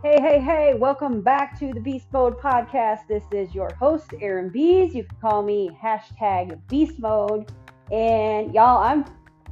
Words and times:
Hey, 0.00 0.20
hey, 0.20 0.38
hey, 0.38 0.74
welcome 0.74 1.22
back 1.22 1.58
to 1.58 1.72
the 1.72 1.80
Beast 1.80 2.06
Mode 2.12 2.38
podcast. 2.38 3.08
This 3.08 3.24
is 3.32 3.52
your 3.52 3.74
host, 3.74 4.14
Aaron 4.20 4.48
Biest. 4.48 4.94
You 4.94 5.02
can 5.02 5.16
call 5.20 5.42
me 5.42 5.76
hashtag 5.82 6.56
Beast 6.68 7.00
Mode. 7.00 7.50
And 7.90 8.54
y'all, 8.54 8.80
I'm 8.80 9.04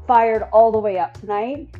fired 0.06 0.45
all 0.53 0.71
the 0.71 0.78
way 0.78 1.01
up 1.01 1.14
tonight. 1.14 1.74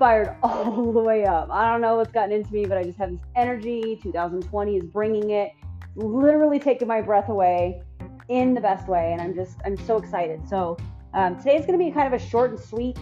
Fired 0.00 0.34
all 0.42 0.92
the 0.92 0.98
way 0.98 1.26
up. 1.26 1.48
I 1.52 1.70
don't 1.70 1.80
know 1.80 1.94
what's 1.94 2.10
gotten 2.10 2.32
into 2.32 2.52
me, 2.52 2.66
but 2.66 2.76
I 2.76 2.82
just 2.82 2.98
have 2.98 3.12
this 3.12 3.20
energy. 3.36 4.00
2020 4.02 4.76
is 4.76 4.84
bringing 4.86 5.30
it, 5.30 5.52
literally 5.94 6.58
taking 6.58 6.88
my 6.88 7.00
breath 7.00 7.28
away 7.28 7.80
in 8.28 8.52
the 8.52 8.60
best 8.60 8.88
way. 8.88 9.12
And 9.12 9.22
I'm 9.22 9.32
just, 9.32 9.58
I'm 9.64 9.76
so 9.76 9.96
excited. 9.96 10.40
So 10.48 10.76
um, 11.14 11.36
today's 11.38 11.66
going 11.66 11.78
to 11.78 11.84
be 11.84 11.92
kind 11.92 12.12
of 12.12 12.20
a 12.20 12.24
short 12.24 12.50
and 12.50 12.58
sweet 12.58 12.98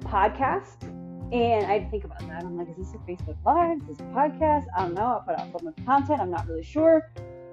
podcast 0.00 0.93
and 1.34 1.66
I 1.66 1.72
had 1.72 1.84
to 1.86 1.90
think 1.90 2.04
about 2.04 2.20
that. 2.20 2.44
I'm 2.44 2.56
like, 2.56 2.68
is 2.70 2.76
this 2.76 2.94
a 2.94 2.98
Facebook 2.98 3.36
Live? 3.44 3.78
Is 3.90 3.96
this 3.96 3.98
a 3.98 4.02
podcast? 4.14 4.66
I 4.76 4.82
don't 4.82 4.94
know. 4.94 5.02
I'll 5.02 5.20
put 5.20 5.36
out 5.36 5.50
some 5.58 5.66
of 5.66 5.74
content. 5.84 6.20
I'm 6.20 6.30
not 6.30 6.46
really 6.46 6.62
sure. 6.62 7.10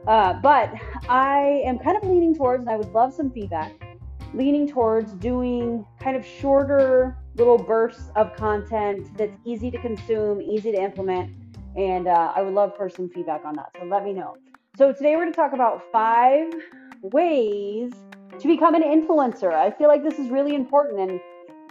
Uh, 0.08 0.34
but 0.34 0.72
I 1.10 1.64
am 1.66 1.80
kind 1.80 1.98
of 1.98 2.04
leaning 2.04 2.36
towards, 2.36 2.62
and 2.62 2.70
I 2.70 2.76
would 2.76 2.94
love 2.94 3.12
some 3.12 3.32
feedback, 3.32 3.74
leaning 4.36 4.68
towards 4.68 5.14
doing 5.14 5.84
kind 6.00 6.16
of 6.16 6.24
shorter 6.24 7.18
little 7.36 7.58
bursts 7.58 8.12
of 8.16 8.36
content 8.36 9.18
that's 9.18 9.36
easy 9.46 9.72
to 9.72 9.80
consume, 9.80 10.44
easy 10.44 10.72
to 10.72 10.80
implement. 10.80 11.32
And 11.76 12.08
uh, 12.08 12.34
I 12.36 12.44
would 12.44 12.54
love 12.54 12.78
for 12.78 12.88
some 12.88 13.10
feedback 13.10 13.46
on 13.46 13.56
that. 13.56 13.72
So 13.80 13.86
let 13.86 14.04
me 14.04 14.14
know. 14.14 14.38
So 14.78 14.94
today 14.94 15.16
we're 15.16 15.24
going 15.24 15.34
to 15.34 15.36
talk 15.36 15.54
about 15.54 15.82
five 15.92 16.54
ways 17.02 17.94
to 18.40 18.48
become 18.48 18.76
an 18.76 18.84
influencer. 18.84 19.54
I 19.54 19.72
feel 19.72 19.88
like 19.88 20.04
this 20.04 20.20
is 20.20 20.30
really 20.30 20.54
important. 20.54 21.00
And 21.00 21.20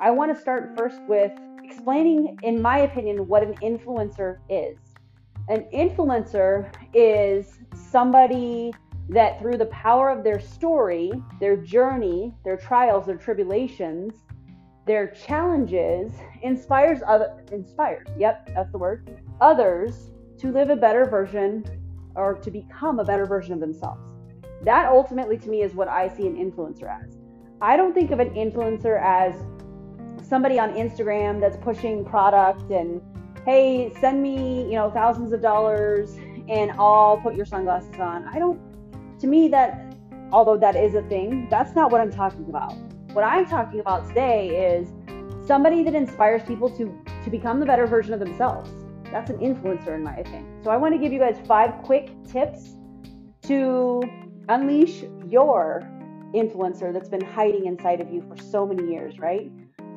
I 0.01 0.11
want 0.11 0.35
to 0.35 0.41
start 0.41 0.77
first 0.77 0.99
with 1.07 1.31
explaining, 1.71 2.37
in 2.43 2.61
my 2.61 2.79
opinion, 2.79 3.29
what 3.29 3.43
an 3.43 3.55
influencer 3.57 4.39
is. 4.49 4.79
An 5.49 5.67
influencer 5.73 6.73
is 6.95 7.59
somebody 7.73 8.73
that 9.09 9.39
through 9.41 9.57
the 9.57 9.67
power 9.67 10.11
of 10.11 10.23
their 10.23 10.41
story, 10.41 11.11
their 11.41 11.57
journey, 11.57 12.33
their 12.45 12.57
trials, 12.57 13.07
their 13.07 13.17
tribulations, 13.17 14.15
their 14.87 15.09
challenges 15.09 16.13
inspires 16.43 17.01
other 17.07 17.45
inspires. 17.53 18.07
Yep, 18.19 18.51
that's 18.55 18.73
the 18.73 18.79
word. 18.79 19.21
Others 19.41 20.11
to 20.39 20.51
live 20.51 20.71
a 20.71 20.77
better 20.77 21.05
version 21.05 21.65
or 22.15 22.35
to 22.35 22.51
become 22.51 22.99
a 22.99 23.05
better 23.05 23.27
version 23.27 23.53
of 23.53 23.61
themselves. 23.61 24.03
That 24.63 24.87
ultimately 24.87 25.39
to 25.39 25.49
me 25.49 25.63
is 25.63 25.75
what 25.75 25.89
I 25.89 26.09
see 26.09 26.27
an 26.27 26.37
influencer 26.37 26.89
as. 26.89 27.17
I 27.61 27.77
don't 27.77 27.95
think 27.95 28.11
of 28.11 28.21
an 28.21 28.31
influencer 28.31 29.01
as 29.03 29.35
somebody 30.31 30.61
on 30.61 30.73
Instagram 30.75 31.41
that's 31.41 31.57
pushing 31.57 32.05
product 32.05 32.71
and 32.71 33.03
hey, 33.45 33.93
send 34.01 34.23
me, 34.23 34.63
you 34.63 34.77
know, 34.77 34.89
thousands 34.93 35.33
of 35.33 35.43
dollars 35.43 36.17
and 36.49 36.71
I'll 36.79 37.19
put 37.21 37.35
your 37.35 37.45
sunglasses 37.45 37.99
on. 37.99 38.29
I 38.29 38.39
don't 38.39 38.61
to 39.19 39.27
me 39.27 39.49
that 39.49 39.93
although 40.31 40.57
that 40.57 40.77
is 40.77 40.95
a 40.95 41.03
thing, 41.03 41.49
that's 41.51 41.75
not 41.75 41.91
what 41.91 42.01
I'm 42.01 42.13
talking 42.13 42.47
about. 42.49 42.75
What 43.13 43.25
I'm 43.25 43.45
talking 43.45 43.81
about 43.81 44.07
today 44.07 44.73
is 44.73 44.89
somebody 45.47 45.83
that 45.83 45.97
inspires 45.97 46.43
people 46.45 46.71
to 46.79 46.97
to 47.25 47.31
become 47.31 47.59
the 47.59 47.67
better 47.67 47.89
version 47.89 48.15
of 48.15 48.21
themselves. 48.21 48.71
That's 49.11 49.31
an 49.31 49.39
influencer 49.39 49.97
in 49.97 50.05
my 50.05 50.15
opinion. 50.15 50.63
So 50.63 50.71
I 50.71 50.77
want 50.77 50.95
to 50.95 51.01
give 51.01 51.13
you 51.13 51.19
guys 51.19 51.39
five 51.49 51.83
quick 51.83 52.13
tips 52.31 52.77
to 53.49 54.01
unleash 54.49 55.03
your 55.27 55.83
influencer 56.33 56.93
that's 56.93 57.09
been 57.09 57.25
hiding 57.25 57.67
inside 57.67 58.01
of 58.01 58.13
you 58.13 58.23
for 58.29 58.41
so 58.41 58.65
many 58.65 58.93
years, 58.93 59.19
right? 59.19 59.51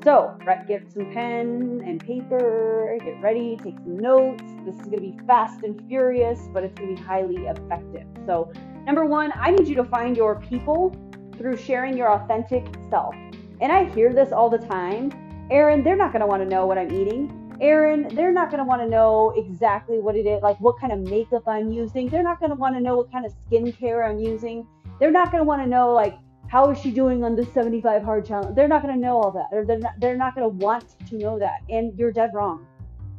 So, 0.04 0.38
get 0.68 0.92
some 0.92 1.14
pen 1.14 1.82
and 1.86 2.00
paper, 2.06 2.98
get 3.04 3.22
ready, 3.22 3.58
take 3.64 3.78
some 3.80 3.98
notes. 3.98 4.44
This 4.66 4.76
is 4.76 4.88
going 4.88 4.98
to 4.98 5.12
be 5.12 5.18
fast 5.26 5.64
and 5.64 5.82
furious, 5.88 6.50
but 6.54 6.64
it's 6.64 6.78
going 6.78 6.96
to 6.96 7.02
be 7.02 7.08
highly 7.08 7.46
effective. 7.46 8.06
So, 8.26 8.52
number 8.86 9.06
one, 9.06 9.32
I 9.36 9.52
need 9.52 9.68
you 9.68 9.76
to 9.76 9.86
find 9.86 10.18
your 10.18 10.42
people 10.42 10.94
through 11.38 11.56
sharing 11.56 11.98
your 11.98 12.12
authentic 12.12 12.66
self. 12.90 13.16
And 13.62 13.72
I 13.72 13.86
hear 13.92 14.14
this 14.14 14.32
all 14.32 14.50
the 14.50 14.58
time 14.58 15.12
Erin, 15.52 15.84
they're 15.84 15.96
not 15.96 16.12
going 16.12 16.22
to 16.22 16.28
want 16.28 16.42
to 16.42 16.50
know 16.50 16.66
what 16.66 16.78
I'm 16.78 16.92
eating. 16.92 17.58
Erin, 17.62 18.08
they're 18.16 18.32
not 18.32 18.50
going 18.50 18.60
to 18.60 18.66
want 18.66 18.82
to 18.82 18.88
know 18.88 19.34
exactly 19.38 20.00
what 20.00 20.16
it 20.16 20.26
is, 20.26 20.42
like 20.42 20.60
what 20.60 20.80
kind 20.80 20.92
of 20.92 21.00
makeup 21.00 21.44
I'm 21.48 21.72
using. 21.72 22.10
They're 22.10 22.24
not 22.24 22.40
going 22.40 22.50
to 22.50 22.56
want 22.56 22.76
to 22.76 22.82
know 22.82 22.98
what 22.98 23.12
kind 23.12 23.26
of 23.26 23.34
skincare 23.46 24.08
I'm 24.08 24.20
using. 24.20 24.66
They're 25.00 25.12
not 25.12 25.32
going 25.32 25.42
to 25.42 25.46
want 25.46 25.62
to 25.62 25.68
know, 25.68 25.94
like, 25.94 26.18
how 26.54 26.70
is 26.70 26.80
she 26.80 26.92
doing 26.92 27.24
on 27.24 27.36
the 27.36 27.44
75 27.48 28.04
hard 28.04 28.24
challenge? 28.28 28.56
They're 28.56 28.68
not 28.68 28.84
going 28.84 28.94
to 28.94 29.02
know 29.02 29.20
all 29.20 29.32
that. 29.32 29.48
Or 29.52 29.66
they're 29.66 29.80
not, 29.80 29.94
they're 30.00 30.16
not 30.16 30.36
going 30.36 30.48
to 30.48 30.56
want 30.64 30.86
to 31.10 31.18
know 31.18 31.40
that. 31.40 31.62
And 31.68 31.98
you're 31.98 32.12
dead 32.12 32.30
wrong. 32.36 32.68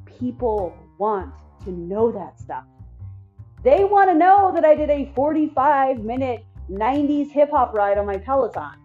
People 0.04 0.72
want 0.98 1.34
to 1.64 1.72
know 1.72 2.12
that 2.12 2.38
stuff. 2.38 2.62
They 3.64 3.82
want 3.82 4.08
to 4.08 4.14
know 4.14 4.52
that 4.54 4.64
I 4.64 4.76
did 4.76 4.88
a 4.88 5.10
45 5.16 6.04
minute 6.04 6.44
90s 6.70 7.28
hip 7.32 7.50
hop 7.50 7.74
ride 7.74 7.98
on 7.98 8.06
my 8.06 8.18
Peloton. 8.18 8.78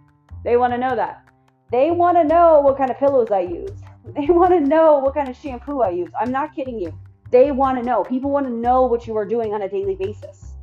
They 0.43 0.57
want 0.57 0.73
to 0.73 0.79
know 0.79 0.95
that. 0.95 1.23
They 1.71 1.91
want 1.91 2.17
to 2.17 2.23
know 2.23 2.59
what 2.59 2.75
kind 2.75 2.89
of 2.89 2.97
pillows 2.97 3.29
I 3.31 3.41
use. 3.41 3.69
They 4.15 4.25
want 4.25 4.51
to 4.53 4.61
know 4.61 4.97
what 4.97 5.13
kind 5.13 5.29
of 5.29 5.37
shampoo 5.37 5.81
I 5.81 5.91
use. 5.91 6.09
I'm 6.19 6.31
not 6.31 6.55
kidding 6.55 6.79
you. 6.79 6.91
They 7.29 7.51
want 7.51 7.77
to 7.77 7.83
know. 7.83 8.03
People 8.03 8.31
want 8.31 8.47
to 8.47 8.51
know 8.51 8.81
what 8.87 9.05
you 9.05 9.15
are 9.15 9.25
doing 9.25 9.53
on 9.53 9.61
a 9.61 9.69
daily 9.69 9.93
basis. 9.93 10.55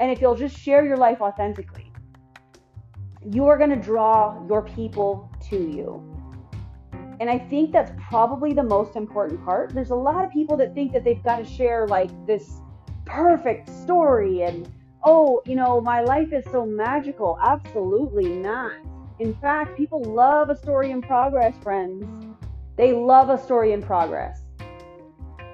And 0.00 0.10
if 0.10 0.20
you'll 0.20 0.34
just 0.34 0.58
share 0.58 0.84
your 0.84 0.98
life 0.98 1.22
authentically, 1.22 1.83
you 3.30 3.46
are 3.46 3.56
going 3.56 3.70
to 3.70 3.76
draw 3.76 4.44
your 4.48 4.62
people 4.62 5.30
to 5.48 5.56
you. 5.56 6.02
And 7.20 7.30
I 7.30 7.38
think 7.38 7.72
that's 7.72 7.92
probably 8.08 8.52
the 8.52 8.62
most 8.62 8.96
important 8.96 9.44
part. 9.44 9.72
There's 9.72 9.90
a 9.90 9.94
lot 9.94 10.24
of 10.24 10.30
people 10.30 10.56
that 10.58 10.74
think 10.74 10.92
that 10.92 11.04
they've 11.04 11.22
got 11.22 11.38
to 11.38 11.44
share 11.44 11.86
like 11.86 12.10
this 12.26 12.60
perfect 13.04 13.68
story 13.68 14.42
and, 14.42 14.68
oh, 15.04 15.40
you 15.46 15.54
know, 15.54 15.80
my 15.80 16.02
life 16.02 16.32
is 16.32 16.44
so 16.50 16.66
magical. 16.66 17.38
Absolutely 17.42 18.28
not. 18.28 18.72
In 19.20 19.34
fact, 19.36 19.76
people 19.76 20.02
love 20.02 20.50
a 20.50 20.56
story 20.56 20.90
in 20.90 21.00
progress, 21.00 21.54
friends. 21.62 22.04
They 22.76 22.92
love 22.92 23.30
a 23.30 23.40
story 23.40 23.72
in 23.72 23.82
progress. 23.82 24.40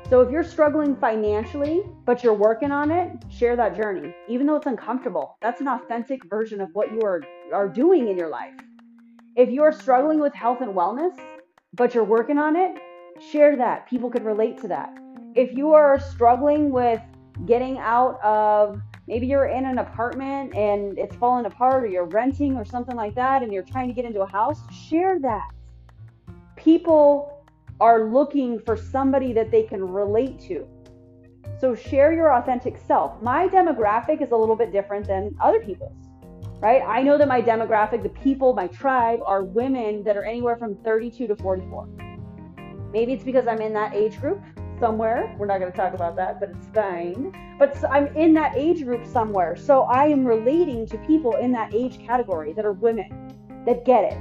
So 0.08 0.22
if 0.22 0.30
you're 0.32 0.42
struggling 0.42 0.96
financially, 0.96 1.82
but 2.04 2.24
you're 2.24 2.34
working 2.34 2.72
on 2.72 2.90
it, 2.90 3.12
share 3.28 3.54
that 3.54 3.76
journey. 3.76 4.12
Even 4.28 4.46
though 4.46 4.56
it's 4.56 4.66
uncomfortable, 4.66 5.36
that's 5.40 5.60
an 5.60 5.68
authentic 5.68 6.24
version 6.24 6.60
of 6.60 6.70
what 6.72 6.90
you 6.90 7.00
are, 7.02 7.22
are 7.52 7.68
doing 7.68 8.08
in 8.08 8.16
your 8.16 8.28
life. 8.28 8.54
If 9.36 9.50
you 9.50 9.62
are 9.62 9.72
struggling 9.72 10.20
with 10.20 10.34
health 10.34 10.60
and 10.60 10.74
wellness, 10.74 11.16
but 11.74 11.94
you're 11.94 12.04
working 12.04 12.38
on 12.38 12.56
it, 12.56 12.78
share 13.30 13.56
that. 13.56 13.88
People 13.88 14.10
could 14.10 14.24
relate 14.24 14.60
to 14.62 14.68
that. 14.68 14.96
If 15.34 15.56
you 15.56 15.72
are 15.72 16.00
struggling 16.00 16.70
with 16.70 17.00
getting 17.46 17.78
out 17.78 18.20
of 18.22 18.80
maybe 19.06 19.26
you're 19.26 19.46
in 19.46 19.64
an 19.64 19.78
apartment 19.78 20.54
and 20.54 20.98
it's 20.98 21.14
falling 21.16 21.46
apart 21.46 21.84
or 21.84 21.86
you're 21.86 22.04
renting 22.04 22.56
or 22.56 22.64
something 22.64 22.96
like 22.96 23.14
that 23.14 23.42
and 23.42 23.52
you're 23.52 23.62
trying 23.62 23.88
to 23.88 23.94
get 23.94 24.04
into 24.04 24.20
a 24.20 24.26
house, 24.26 24.60
share 24.88 25.18
that. 25.20 25.48
People 26.56 27.44
are 27.80 28.10
looking 28.10 28.58
for 28.58 28.76
somebody 28.76 29.32
that 29.32 29.50
they 29.50 29.62
can 29.62 29.82
relate 29.82 30.38
to. 30.40 30.66
So 31.58 31.74
share 31.74 32.12
your 32.12 32.34
authentic 32.34 32.76
self. 32.86 33.20
My 33.22 33.48
demographic 33.48 34.22
is 34.22 34.32
a 34.32 34.36
little 34.36 34.56
bit 34.56 34.72
different 34.72 35.06
than 35.06 35.34
other 35.40 35.60
people's, 35.60 36.09
right? 36.60 36.82
I 36.86 37.02
know 37.02 37.18
that 37.18 37.28
my 37.28 37.42
demographic, 37.42 38.02
the 38.02 38.08
people, 38.08 38.52
my 38.54 38.66
tribe, 38.68 39.20
are 39.26 39.42
women 39.42 40.04
that 40.04 40.16
are 40.16 40.24
anywhere 40.24 40.56
from 40.56 40.76
32 40.76 41.26
to 41.26 41.36
44. 41.36 41.88
Maybe 42.92 43.12
it's 43.12 43.24
because 43.24 43.46
I'm 43.46 43.60
in 43.60 43.72
that 43.74 43.94
age 43.94 44.20
group 44.20 44.40
somewhere. 44.78 45.34
We're 45.38 45.46
not 45.46 45.58
going 45.58 45.72
to 45.72 45.76
talk 45.76 45.94
about 45.94 46.16
that, 46.16 46.40
but 46.40 46.50
it's 46.50 46.66
fine. 46.74 47.34
But 47.58 47.82
I'm 47.90 48.08
in 48.16 48.34
that 48.34 48.56
age 48.56 48.84
group 48.84 49.06
somewhere. 49.06 49.56
So 49.56 49.82
I 49.82 50.06
am 50.06 50.24
relating 50.24 50.86
to 50.86 50.98
people 50.98 51.36
in 51.36 51.52
that 51.52 51.74
age 51.74 51.98
category 52.04 52.52
that 52.54 52.64
are 52.64 52.72
women 52.72 53.34
that 53.66 53.84
get 53.84 54.12
it 54.12 54.18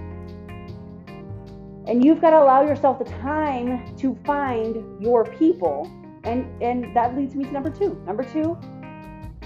and 1.90 2.06
you've 2.06 2.22
got 2.22 2.30
to 2.30 2.38
allow 2.38 2.62
yourself 2.62 3.00
the 3.00 3.06
time 3.06 3.96
to 3.98 4.16
find 4.24 5.02
your 5.02 5.26
people. 5.26 5.90
And 6.24 6.46
and 6.62 6.96
that 6.96 7.18
leads 7.18 7.36
me 7.36 7.46
to 7.46 7.52
number 7.52 7.72
2. 7.72 8.04
Number 8.06 8.24
2, 8.24 8.58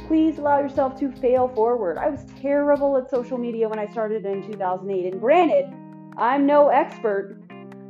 please 0.07 0.37
allow 0.37 0.59
yourself 0.59 0.99
to 0.99 1.11
fail 1.11 1.47
forward. 1.49 1.97
I 1.97 2.09
was 2.09 2.25
terrible 2.41 2.97
at 2.97 3.09
social 3.09 3.37
media 3.37 3.67
when 3.69 3.79
I 3.79 3.89
started 3.91 4.25
in 4.25 4.45
2008. 4.51 5.13
And 5.13 5.21
granted, 5.21 5.65
I'm 6.17 6.45
no 6.45 6.69
expert, 6.69 7.39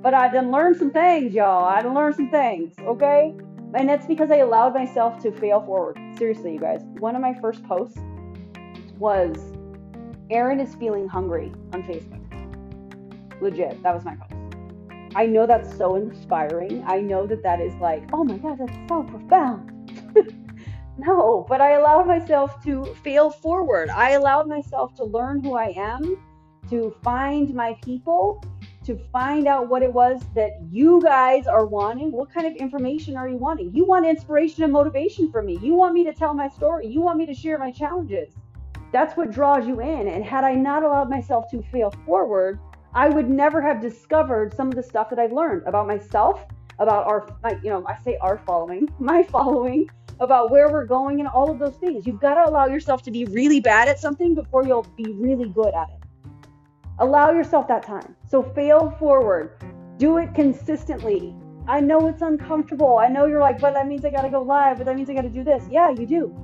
but 0.01 0.13
I 0.13 0.31
done 0.31 0.51
learned 0.51 0.77
some 0.77 0.91
things, 0.91 1.33
y'all. 1.33 1.65
I 1.65 1.81
done 1.81 1.93
learned 1.93 2.15
some 2.15 2.29
things, 2.29 2.73
okay? 2.81 3.33
And 3.73 3.89
that's 3.89 4.05
because 4.05 4.29
I 4.29 4.37
allowed 4.37 4.73
myself 4.73 5.21
to 5.23 5.31
fail 5.31 5.61
forward. 5.61 5.97
Seriously, 6.17 6.53
you 6.53 6.59
guys. 6.59 6.81
One 6.99 7.15
of 7.15 7.21
my 7.21 7.33
first 7.41 7.63
posts 7.63 7.97
was 8.99 9.35
Aaron 10.29 10.59
is 10.59 10.75
feeling 10.75 11.07
hungry 11.07 11.51
on 11.73 11.83
Facebook. 11.83 12.21
Legit, 13.41 13.81
that 13.83 13.93
was 13.93 14.05
my 14.05 14.15
post. 14.15 14.33
I 15.15 15.25
know 15.25 15.45
that's 15.45 15.75
so 15.77 15.95
inspiring. 15.95 16.83
I 16.87 16.99
know 16.99 17.27
that 17.27 17.43
that 17.43 17.59
is 17.59 17.73
like, 17.75 18.03
oh 18.13 18.23
my 18.23 18.37
God, 18.37 18.59
that's 18.59 18.77
so 18.87 19.03
profound. 19.03 19.71
no, 20.97 21.45
but 21.49 21.61
I 21.61 21.71
allowed 21.71 22.07
myself 22.07 22.63
to 22.65 22.85
fail 23.03 23.29
forward. 23.29 23.89
I 23.89 24.11
allowed 24.11 24.47
myself 24.47 24.93
to 24.95 25.03
learn 25.03 25.43
who 25.43 25.55
I 25.55 25.73
am, 25.75 26.17
to 26.69 26.95
find 27.03 27.53
my 27.53 27.75
people, 27.83 28.43
to 28.85 28.97
find 29.11 29.47
out 29.47 29.69
what 29.69 29.81
it 29.81 29.91
was 29.91 30.21
that 30.35 30.51
you 30.69 31.01
guys 31.01 31.47
are 31.47 31.65
wanting. 31.65 32.11
What 32.11 32.31
kind 32.31 32.45
of 32.45 32.53
information 32.55 33.15
are 33.15 33.27
you 33.27 33.37
wanting? 33.37 33.73
You 33.73 33.85
want 33.85 34.05
inspiration 34.05 34.63
and 34.63 34.73
motivation 34.73 35.31
from 35.31 35.45
me. 35.45 35.57
You 35.61 35.73
want 35.73 35.93
me 35.93 36.03
to 36.03 36.13
tell 36.13 36.33
my 36.33 36.49
story. 36.49 36.87
You 36.87 37.01
want 37.01 37.17
me 37.17 37.25
to 37.25 37.33
share 37.33 37.57
my 37.57 37.71
challenges. 37.71 38.33
That's 38.91 39.17
what 39.17 39.31
draws 39.31 39.65
you 39.65 39.81
in. 39.81 40.07
And 40.07 40.23
had 40.23 40.43
I 40.43 40.53
not 40.53 40.83
allowed 40.83 41.09
myself 41.09 41.49
to 41.51 41.63
fail 41.71 41.91
forward, 42.05 42.59
I 42.93 43.09
would 43.09 43.29
never 43.29 43.61
have 43.61 43.81
discovered 43.81 44.53
some 44.53 44.67
of 44.67 44.75
the 44.75 44.83
stuff 44.83 45.09
that 45.09 45.17
I've 45.17 45.31
learned 45.31 45.63
about 45.65 45.87
myself, 45.87 46.45
about 46.77 47.07
our, 47.07 47.27
you 47.63 47.71
know, 47.71 47.83
I 47.87 47.97
say 48.03 48.17
our 48.21 48.37
following, 48.37 48.87
my 48.99 49.23
following, 49.23 49.89
about 50.23 50.51
where 50.51 50.69
we're 50.71 50.85
going 50.85 51.19
and 51.19 51.27
all 51.27 51.51
of 51.51 51.59
those 51.59 51.75
things. 51.75 52.07
You've 52.07 52.19
got 52.19 52.35
to 52.35 52.49
allow 52.49 52.65
yourself 52.65 53.03
to 53.03 53.11
be 53.11 53.25
really 53.25 53.59
bad 53.59 53.87
at 53.87 53.99
something 53.99 54.33
before 54.33 54.65
you'll 54.65 54.87
be 54.97 55.11
really 55.13 55.49
good 55.49 55.73
at 55.73 55.89
it. 55.89 56.29
Allow 56.99 57.31
yourself 57.31 57.67
that 57.67 57.83
time. 57.83 58.15
So 58.29 58.41
fail 58.41 58.91
forward. 58.99 59.57
Do 59.97 60.17
it 60.17 60.33
consistently. 60.33 61.35
I 61.67 61.79
know 61.79 62.07
it's 62.07 62.21
uncomfortable. 62.21 62.97
I 62.97 63.07
know 63.07 63.25
you're 63.25 63.39
like, 63.39 63.59
but 63.59 63.73
that 63.73 63.87
means 63.87 64.03
I 64.05 64.09
got 64.09 64.23
to 64.23 64.29
go 64.29 64.41
live, 64.41 64.77
but 64.77 64.85
that 64.85 64.95
means 64.95 65.09
I 65.09 65.13
got 65.13 65.21
to 65.21 65.29
do 65.29 65.43
this. 65.43 65.63
Yeah, 65.69 65.89
you 65.89 66.05
do 66.05 66.35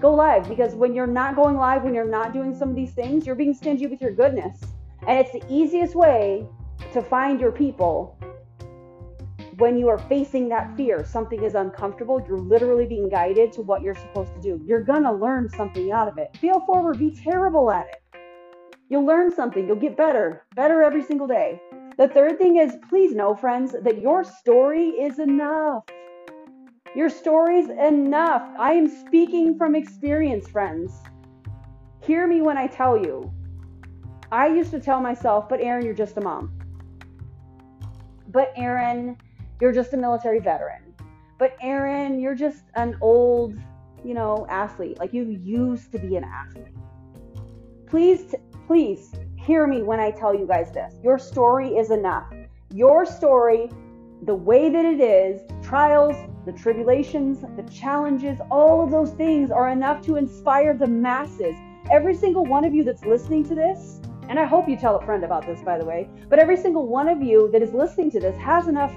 go 0.00 0.12
live 0.12 0.48
because 0.48 0.74
when 0.74 0.94
you're 0.94 1.06
not 1.06 1.36
going 1.36 1.56
live, 1.56 1.84
when 1.84 1.94
you're 1.94 2.04
not 2.04 2.32
doing 2.32 2.54
some 2.54 2.70
of 2.70 2.74
these 2.74 2.92
things, 2.92 3.24
you're 3.24 3.36
being 3.36 3.54
stingy 3.54 3.86
with 3.86 4.00
your 4.00 4.10
goodness. 4.10 4.58
And 5.06 5.18
it's 5.18 5.32
the 5.32 5.42
easiest 5.48 5.94
way 5.94 6.46
to 6.92 7.00
find 7.00 7.40
your 7.40 7.52
people 7.52 8.18
when 9.62 9.78
you 9.78 9.88
are 9.88 9.98
facing 10.08 10.48
that 10.48 10.76
fear. 10.76 11.04
Something 11.04 11.44
is 11.44 11.54
uncomfortable. 11.54 12.20
You're 12.26 12.40
literally 12.40 12.84
being 12.84 13.08
guided 13.08 13.52
to 13.52 13.62
what 13.62 13.80
you're 13.80 13.94
supposed 13.94 14.34
to 14.34 14.40
do. 14.40 14.60
You're 14.66 14.82
going 14.82 15.04
to 15.04 15.12
learn 15.12 15.48
something 15.50 15.92
out 15.92 16.08
of 16.08 16.18
it. 16.18 16.36
Feel 16.38 16.58
forward, 16.66 16.98
be 16.98 17.12
terrible 17.12 17.70
at 17.70 17.86
it. 17.86 18.20
You'll 18.88 19.06
learn 19.06 19.32
something. 19.32 19.64
You'll 19.68 19.76
get 19.76 19.96
better, 19.96 20.44
better 20.56 20.82
every 20.82 21.04
single 21.04 21.28
day. 21.28 21.60
The 21.96 22.08
third 22.08 22.38
thing 22.38 22.56
is 22.56 22.74
please 22.88 23.14
know, 23.14 23.36
friends, 23.36 23.76
that 23.84 24.02
your 24.02 24.24
story 24.24 24.88
is 24.88 25.20
enough. 25.20 25.84
Your 26.96 27.08
story's 27.08 27.70
enough. 27.70 28.42
I 28.58 28.72
am 28.72 28.88
speaking 28.88 29.56
from 29.56 29.76
experience, 29.76 30.48
friends. 30.48 30.92
Hear 32.04 32.26
me 32.26 32.42
when 32.42 32.58
I 32.58 32.66
tell 32.66 32.98
you. 32.98 33.32
I 34.32 34.48
used 34.48 34.72
to 34.72 34.80
tell 34.80 35.00
myself, 35.00 35.48
but 35.48 35.60
Erin, 35.60 35.84
you're 35.84 35.94
just 35.94 36.16
a 36.16 36.20
mom. 36.20 36.50
But 38.26 38.52
Erin, 38.56 39.16
you're 39.62 39.70
just 39.70 39.94
a 39.94 39.96
military 39.96 40.40
veteran. 40.40 40.82
But 41.38 41.56
Aaron, 41.62 42.18
you're 42.18 42.34
just 42.34 42.64
an 42.74 42.96
old, 43.00 43.56
you 44.04 44.12
know, 44.12 44.44
athlete. 44.50 44.98
Like 44.98 45.12
you 45.12 45.22
used 45.22 45.92
to 45.92 46.00
be 46.00 46.16
an 46.16 46.24
athlete. 46.24 46.74
Please, 47.86 48.34
please 48.66 49.14
hear 49.36 49.68
me 49.68 49.82
when 49.82 50.00
I 50.00 50.10
tell 50.10 50.34
you 50.34 50.48
guys 50.48 50.72
this. 50.72 50.94
Your 51.00 51.16
story 51.16 51.76
is 51.76 51.92
enough. 51.92 52.26
Your 52.74 53.06
story, 53.06 53.70
the 54.24 54.34
way 54.34 54.68
that 54.68 54.84
it 54.84 55.00
is, 55.00 55.42
trials, 55.62 56.16
the 56.44 56.52
tribulations, 56.52 57.44
the 57.56 57.70
challenges, 57.70 58.40
all 58.50 58.82
of 58.82 58.90
those 58.90 59.12
things 59.12 59.52
are 59.52 59.68
enough 59.68 60.04
to 60.06 60.16
inspire 60.16 60.74
the 60.74 60.88
masses. 60.88 61.54
Every 61.88 62.16
single 62.16 62.44
one 62.44 62.64
of 62.64 62.74
you 62.74 62.82
that's 62.82 63.04
listening 63.04 63.44
to 63.44 63.54
this, 63.54 64.00
and 64.28 64.40
I 64.40 64.44
hope 64.44 64.68
you 64.68 64.76
tell 64.76 64.96
a 64.96 65.06
friend 65.06 65.22
about 65.22 65.46
this, 65.46 65.60
by 65.62 65.78
the 65.78 65.84
way, 65.84 66.08
but 66.28 66.40
every 66.40 66.56
single 66.56 66.88
one 66.88 67.08
of 67.08 67.22
you 67.22 67.48
that 67.52 67.62
is 67.62 67.72
listening 67.72 68.10
to 68.12 68.18
this 68.18 68.36
has 68.38 68.66
enough 68.66 68.92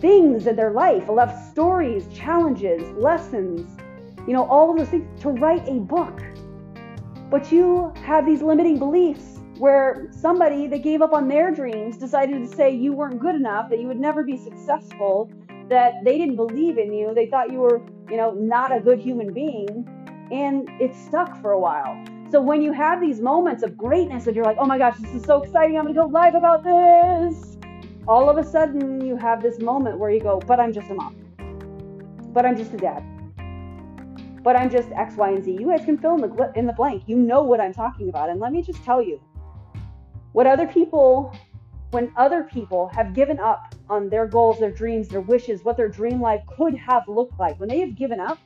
things 0.00 0.46
in 0.46 0.56
their 0.56 0.70
life, 0.70 1.08
enough 1.08 1.50
stories, 1.50 2.06
challenges, 2.08 2.82
lessons, 2.92 3.78
you 4.26 4.32
know, 4.32 4.44
all 4.46 4.70
of 4.70 4.78
those 4.78 4.88
things 4.88 5.20
to 5.22 5.30
write 5.30 5.66
a 5.68 5.80
book. 5.80 6.20
But 7.30 7.50
you 7.52 7.92
have 8.02 8.26
these 8.26 8.42
limiting 8.42 8.78
beliefs 8.78 9.40
where 9.58 10.08
somebody 10.10 10.66
that 10.66 10.82
gave 10.82 11.02
up 11.02 11.12
on 11.12 11.28
their 11.28 11.50
dreams 11.50 11.96
decided 11.96 12.48
to 12.48 12.56
say 12.56 12.74
you 12.74 12.92
weren't 12.92 13.20
good 13.20 13.34
enough, 13.34 13.70
that 13.70 13.80
you 13.80 13.86
would 13.86 14.00
never 14.00 14.22
be 14.22 14.36
successful, 14.36 15.30
that 15.68 15.94
they 16.04 16.18
didn't 16.18 16.36
believe 16.36 16.78
in 16.78 16.92
you. 16.92 17.14
They 17.14 17.26
thought 17.26 17.50
you 17.50 17.58
were, 17.58 17.82
you 18.10 18.16
know, 18.16 18.32
not 18.32 18.76
a 18.76 18.80
good 18.80 18.98
human 18.98 19.32
being. 19.32 19.88
And 20.32 20.68
it 20.80 20.94
stuck 20.94 21.40
for 21.40 21.52
a 21.52 21.60
while. 21.60 22.02
So 22.30 22.40
when 22.40 22.62
you 22.62 22.72
have 22.72 23.00
these 23.00 23.20
moments 23.20 23.62
of 23.62 23.76
greatness 23.76 24.26
and 24.26 24.34
you're 24.34 24.44
like, 24.44 24.56
oh 24.58 24.66
my 24.66 24.78
gosh, 24.78 24.96
this 24.98 25.14
is 25.14 25.22
so 25.22 25.42
exciting, 25.42 25.78
I'm 25.78 25.84
gonna 25.84 25.94
go 25.94 26.06
live 26.06 26.34
about 26.34 26.64
this. 26.64 27.53
All 28.06 28.28
of 28.28 28.36
a 28.36 28.44
sudden 28.44 29.04
you 29.04 29.16
have 29.16 29.42
this 29.42 29.60
moment 29.60 29.98
where 29.98 30.10
you 30.10 30.20
go, 30.20 30.40
but 30.46 30.60
I'm 30.60 30.72
just 30.72 30.90
a 30.90 30.94
mom. 30.94 31.16
But 32.32 32.44
I'm 32.44 32.56
just 32.56 32.72
a 32.74 32.76
dad. 32.76 33.02
But 34.42 34.56
I'm 34.56 34.68
just 34.70 34.90
X, 34.90 35.16
Y, 35.16 35.30
and 35.30 35.42
Z. 35.42 35.56
You 35.58 35.68
guys 35.68 35.84
can 35.84 35.96
fill 35.96 36.14
in 36.16 36.20
the 36.20 36.52
in 36.54 36.66
the 36.66 36.72
blank. 36.74 37.04
You 37.06 37.16
know 37.16 37.42
what 37.42 37.60
I'm 37.60 37.72
talking 37.72 38.10
about. 38.10 38.28
And 38.28 38.40
let 38.40 38.52
me 38.52 38.62
just 38.62 38.84
tell 38.84 39.00
you, 39.00 39.20
what 40.32 40.46
other 40.46 40.66
people 40.66 41.34
when 41.94 42.12
other 42.16 42.42
people 42.42 42.88
have 42.88 43.14
given 43.14 43.38
up 43.38 43.72
on 43.88 44.08
their 44.08 44.26
goals, 44.26 44.58
their 44.58 44.72
dreams, 44.72 45.08
their 45.08 45.20
wishes, 45.20 45.64
what 45.64 45.76
their 45.76 45.88
dream 45.88 46.20
life 46.20 46.42
could 46.56 46.74
have 46.74 47.06
looked 47.06 47.38
like, 47.38 47.58
when 47.60 47.68
they 47.68 47.78
have 47.78 47.94
given 47.94 48.18
up 48.18 48.38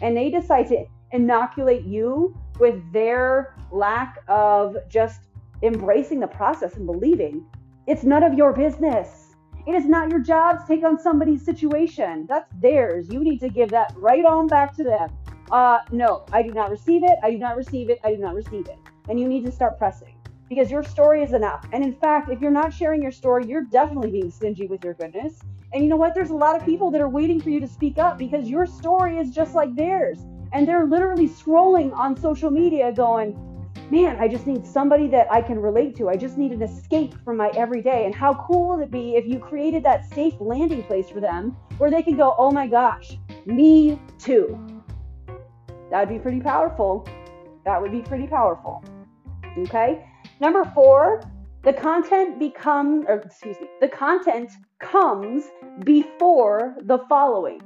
and 0.00 0.16
they 0.16 0.30
decide 0.30 0.66
to 0.68 0.86
inoculate 1.12 1.84
you 1.84 2.34
with 2.58 2.80
their 2.94 3.54
lack 3.70 4.18
of 4.26 4.78
just 4.88 5.20
embracing 5.62 6.18
the 6.18 6.26
process 6.26 6.76
and 6.76 6.86
believing, 6.86 7.44
it's 7.86 8.02
none 8.02 8.22
of 8.22 8.34
your 8.34 8.52
business. 8.52 9.34
It 9.66 9.74
is 9.74 9.86
not 9.86 10.10
your 10.10 10.20
job 10.20 10.60
to 10.60 10.66
take 10.66 10.84
on 10.84 10.98
somebody's 10.98 11.44
situation. 11.44 12.26
That's 12.26 12.50
theirs. 12.60 13.08
You 13.10 13.20
need 13.20 13.40
to 13.40 13.48
give 13.48 13.70
that 13.70 13.94
right 13.96 14.24
on 14.24 14.46
back 14.46 14.74
to 14.76 14.84
them. 14.84 15.10
Uh, 15.50 15.80
no, 15.90 16.24
I 16.32 16.42
do 16.42 16.50
not 16.52 16.70
receive 16.70 17.04
it. 17.04 17.16
I 17.22 17.30
do 17.30 17.38
not 17.38 17.56
receive 17.56 17.90
it. 17.90 18.00
I 18.02 18.14
do 18.14 18.18
not 18.18 18.34
receive 18.34 18.68
it. 18.68 18.78
And 19.08 19.20
you 19.20 19.28
need 19.28 19.44
to 19.44 19.52
start 19.52 19.78
pressing 19.78 20.14
because 20.48 20.70
your 20.70 20.82
story 20.82 21.22
is 21.22 21.34
enough. 21.34 21.66
And 21.72 21.84
in 21.84 21.94
fact, 21.94 22.30
if 22.30 22.40
you're 22.40 22.50
not 22.50 22.72
sharing 22.72 23.02
your 23.02 23.12
story, 23.12 23.46
you're 23.46 23.64
definitely 23.64 24.10
being 24.10 24.30
stingy 24.30 24.66
with 24.66 24.82
your 24.82 24.94
goodness. 24.94 25.40
And 25.72 25.82
you 25.82 25.90
know 25.90 25.96
what? 25.96 26.14
There's 26.14 26.30
a 26.30 26.34
lot 26.34 26.56
of 26.56 26.64
people 26.64 26.90
that 26.90 27.00
are 27.00 27.08
waiting 27.08 27.40
for 27.40 27.50
you 27.50 27.60
to 27.60 27.68
speak 27.68 27.98
up 27.98 28.16
because 28.16 28.48
your 28.48 28.66
story 28.66 29.18
is 29.18 29.30
just 29.30 29.54
like 29.54 29.74
theirs. 29.74 30.20
And 30.52 30.66
they're 30.66 30.86
literally 30.86 31.28
scrolling 31.28 31.92
on 31.94 32.16
social 32.16 32.50
media 32.50 32.92
going, 32.92 33.36
man, 33.90 34.16
I 34.18 34.28
just 34.28 34.46
need 34.46 34.66
somebody 34.66 35.06
that 35.08 35.30
I 35.30 35.42
can 35.42 35.58
relate 35.58 35.94
to. 35.96 36.08
I 36.08 36.16
just 36.16 36.38
need 36.38 36.52
an 36.52 36.62
escape 36.62 37.14
from 37.24 37.36
my 37.36 37.50
everyday. 37.56 38.06
And 38.06 38.14
how 38.14 38.34
cool 38.34 38.68
would 38.70 38.80
it 38.80 38.90
be 38.90 39.16
if 39.16 39.26
you 39.26 39.38
created 39.38 39.82
that 39.84 40.04
safe 40.12 40.34
landing 40.40 40.82
place 40.84 41.08
for 41.08 41.20
them 41.20 41.56
where 41.78 41.90
they 41.90 42.02
can 42.02 42.16
go, 42.16 42.34
oh 42.38 42.50
my 42.50 42.66
gosh, 42.66 43.16
me 43.46 44.00
too. 44.18 44.58
That'd 45.90 46.08
be 46.08 46.18
pretty 46.18 46.40
powerful. 46.40 47.06
That 47.64 47.80
would 47.80 47.92
be 47.92 48.02
pretty 48.02 48.26
powerful. 48.26 48.82
Okay? 49.58 50.06
Number 50.40 50.64
four, 50.74 51.22
the 51.62 51.72
content 51.72 52.38
become, 52.38 53.04
or 53.08 53.16
excuse 53.16 53.58
me, 53.60 53.68
the 53.80 53.88
content 53.88 54.50
comes 54.80 55.44
before 55.84 56.76
the 56.82 56.98
following. 57.08 57.60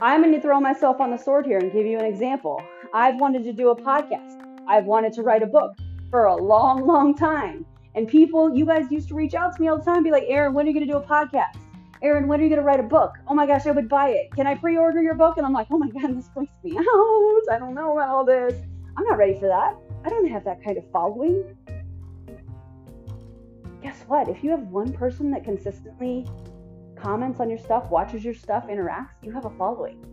I'm 0.00 0.22
going 0.22 0.34
to 0.34 0.40
throw 0.40 0.60
myself 0.60 1.00
on 1.00 1.10
the 1.10 1.16
sword 1.16 1.46
here 1.46 1.58
and 1.58 1.72
give 1.72 1.86
you 1.86 1.98
an 1.98 2.04
example. 2.04 2.60
I've 2.92 3.20
wanted 3.20 3.44
to 3.44 3.52
do 3.52 3.70
a 3.70 3.76
podcast. 3.76 4.45
I've 4.68 4.84
wanted 4.84 5.12
to 5.14 5.22
write 5.22 5.42
a 5.42 5.46
book 5.46 5.72
for 6.10 6.26
a 6.26 6.36
long, 6.36 6.86
long 6.86 7.16
time. 7.16 7.64
And 7.94 8.06
people, 8.06 8.54
you 8.54 8.66
guys 8.66 8.90
used 8.90 9.08
to 9.08 9.14
reach 9.14 9.34
out 9.34 9.56
to 9.56 9.62
me 9.62 9.68
all 9.68 9.78
the 9.78 9.84
time, 9.84 10.02
be 10.02 10.10
like, 10.10 10.24
Aaron, 10.28 10.52
when 10.52 10.66
are 10.66 10.68
you 10.68 10.74
going 10.74 10.86
to 10.86 10.92
do 10.92 10.98
a 10.98 11.02
podcast? 11.02 11.56
Aaron, 12.02 12.28
when 12.28 12.40
are 12.40 12.42
you 12.42 12.50
going 12.50 12.60
to 12.60 12.64
write 12.64 12.80
a 12.80 12.82
book? 12.82 13.14
Oh 13.26 13.34
my 13.34 13.46
gosh, 13.46 13.66
I 13.66 13.70
would 13.70 13.88
buy 13.88 14.10
it. 14.10 14.30
Can 14.34 14.46
I 14.46 14.54
pre 14.54 14.76
order 14.76 15.02
your 15.02 15.14
book? 15.14 15.38
And 15.38 15.46
I'm 15.46 15.52
like, 15.52 15.68
oh 15.70 15.78
my 15.78 15.88
God, 15.88 16.16
this 16.16 16.28
freaks 16.34 16.52
me 16.62 16.76
out. 16.76 17.54
I 17.54 17.58
don't 17.58 17.74
know 17.74 17.92
about 17.92 18.10
all 18.10 18.24
this. 18.24 18.54
I'm 18.96 19.04
not 19.04 19.16
ready 19.16 19.38
for 19.40 19.48
that. 19.48 19.76
I 20.04 20.08
don't 20.10 20.28
have 20.28 20.44
that 20.44 20.62
kind 20.62 20.76
of 20.76 20.84
following 20.92 21.56
guess 23.86 24.02
what? 24.08 24.28
If 24.28 24.42
you 24.42 24.50
have 24.50 24.62
one 24.62 24.92
person 24.92 25.30
that 25.30 25.44
consistently 25.44 26.26
comments 26.96 27.38
on 27.38 27.48
your 27.48 27.58
stuff, 27.58 27.88
watches 27.88 28.24
your 28.24 28.34
stuff, 28.34 28.66
interacts, 28.66 29.14
you 29.22 29.30
have 29.30 29.44
a 29.44 29.50
following. 29.50 30.04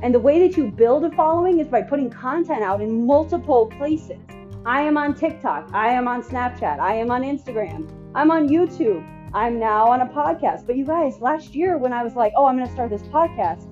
And 0.00 0.14
the 0.14 0.20
way 0.20 0.46
that 0.46 0.56
you 0.56 0.70
build 0.70 1.04
a 1.04 1.10
following 1.10 1.58
is 1.58 1.66
by 1.66 1.82
putting 1.82 2.08
content 2.08 2.62
out 2.62 2.80
in 2.80 3.04
multiple 3.04 3.66
places. 3.66 4.18
I 4.64 4.82
am 4.82 4.96
on 4.96 5.14
TikTok. 5.14 5.70
I 5.72 5.88
am 5.88 6.06
on 6.06 6.22
Snapchat. 6.22 6.78
I 6.78 6.94
am 6.94 7.10
on 7.10 7.22
Instagram. 7.22 7.90
I'm 8.14 8.30
on 8.30 8.48
YouTube. 8.48 9.04
I'm 9.34 9.58
now 9.58 9.86
on 9.86 10.00
a 10.02 10.06
podcast. 10.06 10.66
But 10.66 10.76
you 10.76 10.84
guys, 10.84 11.20
last 11.20 11.54
year 11.54 11.78
when 11.78 11.92
I 11.92 12.04
was 12.04 12.14
like, 12.14 12.32
"Oh, 12.36 12.46
I'm 12.46 12.56
going 12.56 12.66
to 12.66 12.72
start 12.72 12.90
this 12.90 13.02
podcast," 13.02 13.66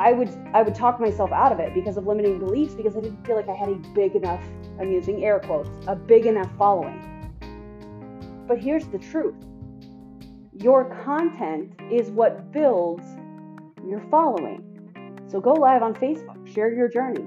I 0.00 0.12
would 0.12 0.28
I 0.52 0.62
would 0.62 0.74
talk 0.74 0.98
myself 0.98 1.30
out 1.30 1.52
of 1.52 1.60
it 1.60 1.72
because 1.74 1.96
of 1.96 2.06
limiting 2.06 2.38
beliefs 2.38 2.74
because 2.74 2.96
I 2.96 3.00
didn't 3.00 3.24
feel 3.24 3.36
like 3.36 3.48
I 3.48 3.54
had 3.54 3.68
a 3.68 3.74
big 3.94 4.16
enough, 4.16 4.42
I'm 4.80 4.90
using 4.90 5.24
air 5.24 5.38
quotes, 5.38 5.70
a 5.86 5.94
big 5.94 6.26
enough 6.26 6.50
following. 6.58 7.00
But 8.48 8.58
here's 8.58 8.86
the 8.86 8.98
truth 8.98 9.36
your 10.54 11.02
content 11.04 11.72
is 11.90 12.10
what 12.10 12.52
builds 12.52 13.04
your 13.86 14.00
following. 14.10 14.71
So 15.32 15.40
go 15.40 15.54
live 15.54 15.82
on 15.82 15.94
Facebook, 15.94 16.46
share 16.46 16.70
your 16.70 16.88
journey, 16.88 17.24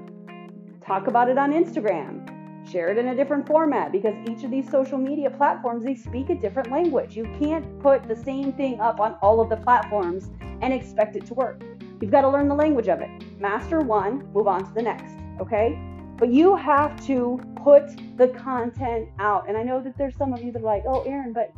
talk 0.80 1.08
about 1.08 1.28
it 1.28 1.38
on 1.38 1.52
Instagram, 1.52 2.24
share 2.70 2.92
it 2.92 2.98
in 2.98 3.08
a 3.08 3.16
different 3.16 3.48
format 3.48 3.90
because 3.90 4.14
each 4.30 4.44
of 4.44 4.52
these 4.52 4.70
social 4.70 4.96
media 4.96 5.28
platforms 5.28 5.84
they 5.84 5.96
speak 5.96 6.30
a 6.30 6.36
different 6.36 6.70
language. 6.70 7.16
You 7.16 7.24
can't 7.40 7.80
put 7.80 8.06
the 8.06 8.14
same 8.14 8.52
thing 8.52 8.78
up 8.78 9.00
on 9.00 9.14
all 9.22 9.40
of 9.40 9.48
the 9.48 9.56
platforms 9.56 10.30
and 10.62 10.72
expect 10.72 11.16
it 11.16 11.26
to 11.26 11.34
work. 11.34 11.60
You've 12.00 12.12
got 12.12 12.20
to 12.20 12.28
learn 12.28 12.46
the 12.46 12.54
language 12.54 12.86
of 12.86 13.00
it. 13.00 13.10
Master 13.40 13.80
one, 13.80 14.32
move 14.32 14.46
on 14.46 14.64
to 14.64 14.72
the 14.72 14.82
next, 14.82 15.16
okay? 15.40 15.76
But 16.16 16.28
you 16.28 16.54
have 16.54 17.04
to 17.08 17.40
put 17.56 17.88
the 18.16 18.28
content 18.28 19.08
out. 19.18 19.48
And 19.48 19.56
I 19.56 19.64
know 19.64 19.80
that 19.80 19.98
there's 19.98 20.16
some 20.16 20.32
of 20.32 20.44
you 20.44 20.52
that 20.52 20.62
are 20.62 20.64
like, 20.64 20.84
oh, 20.86 21.02
Erin, 21.02 21.32
but 21.32 21.52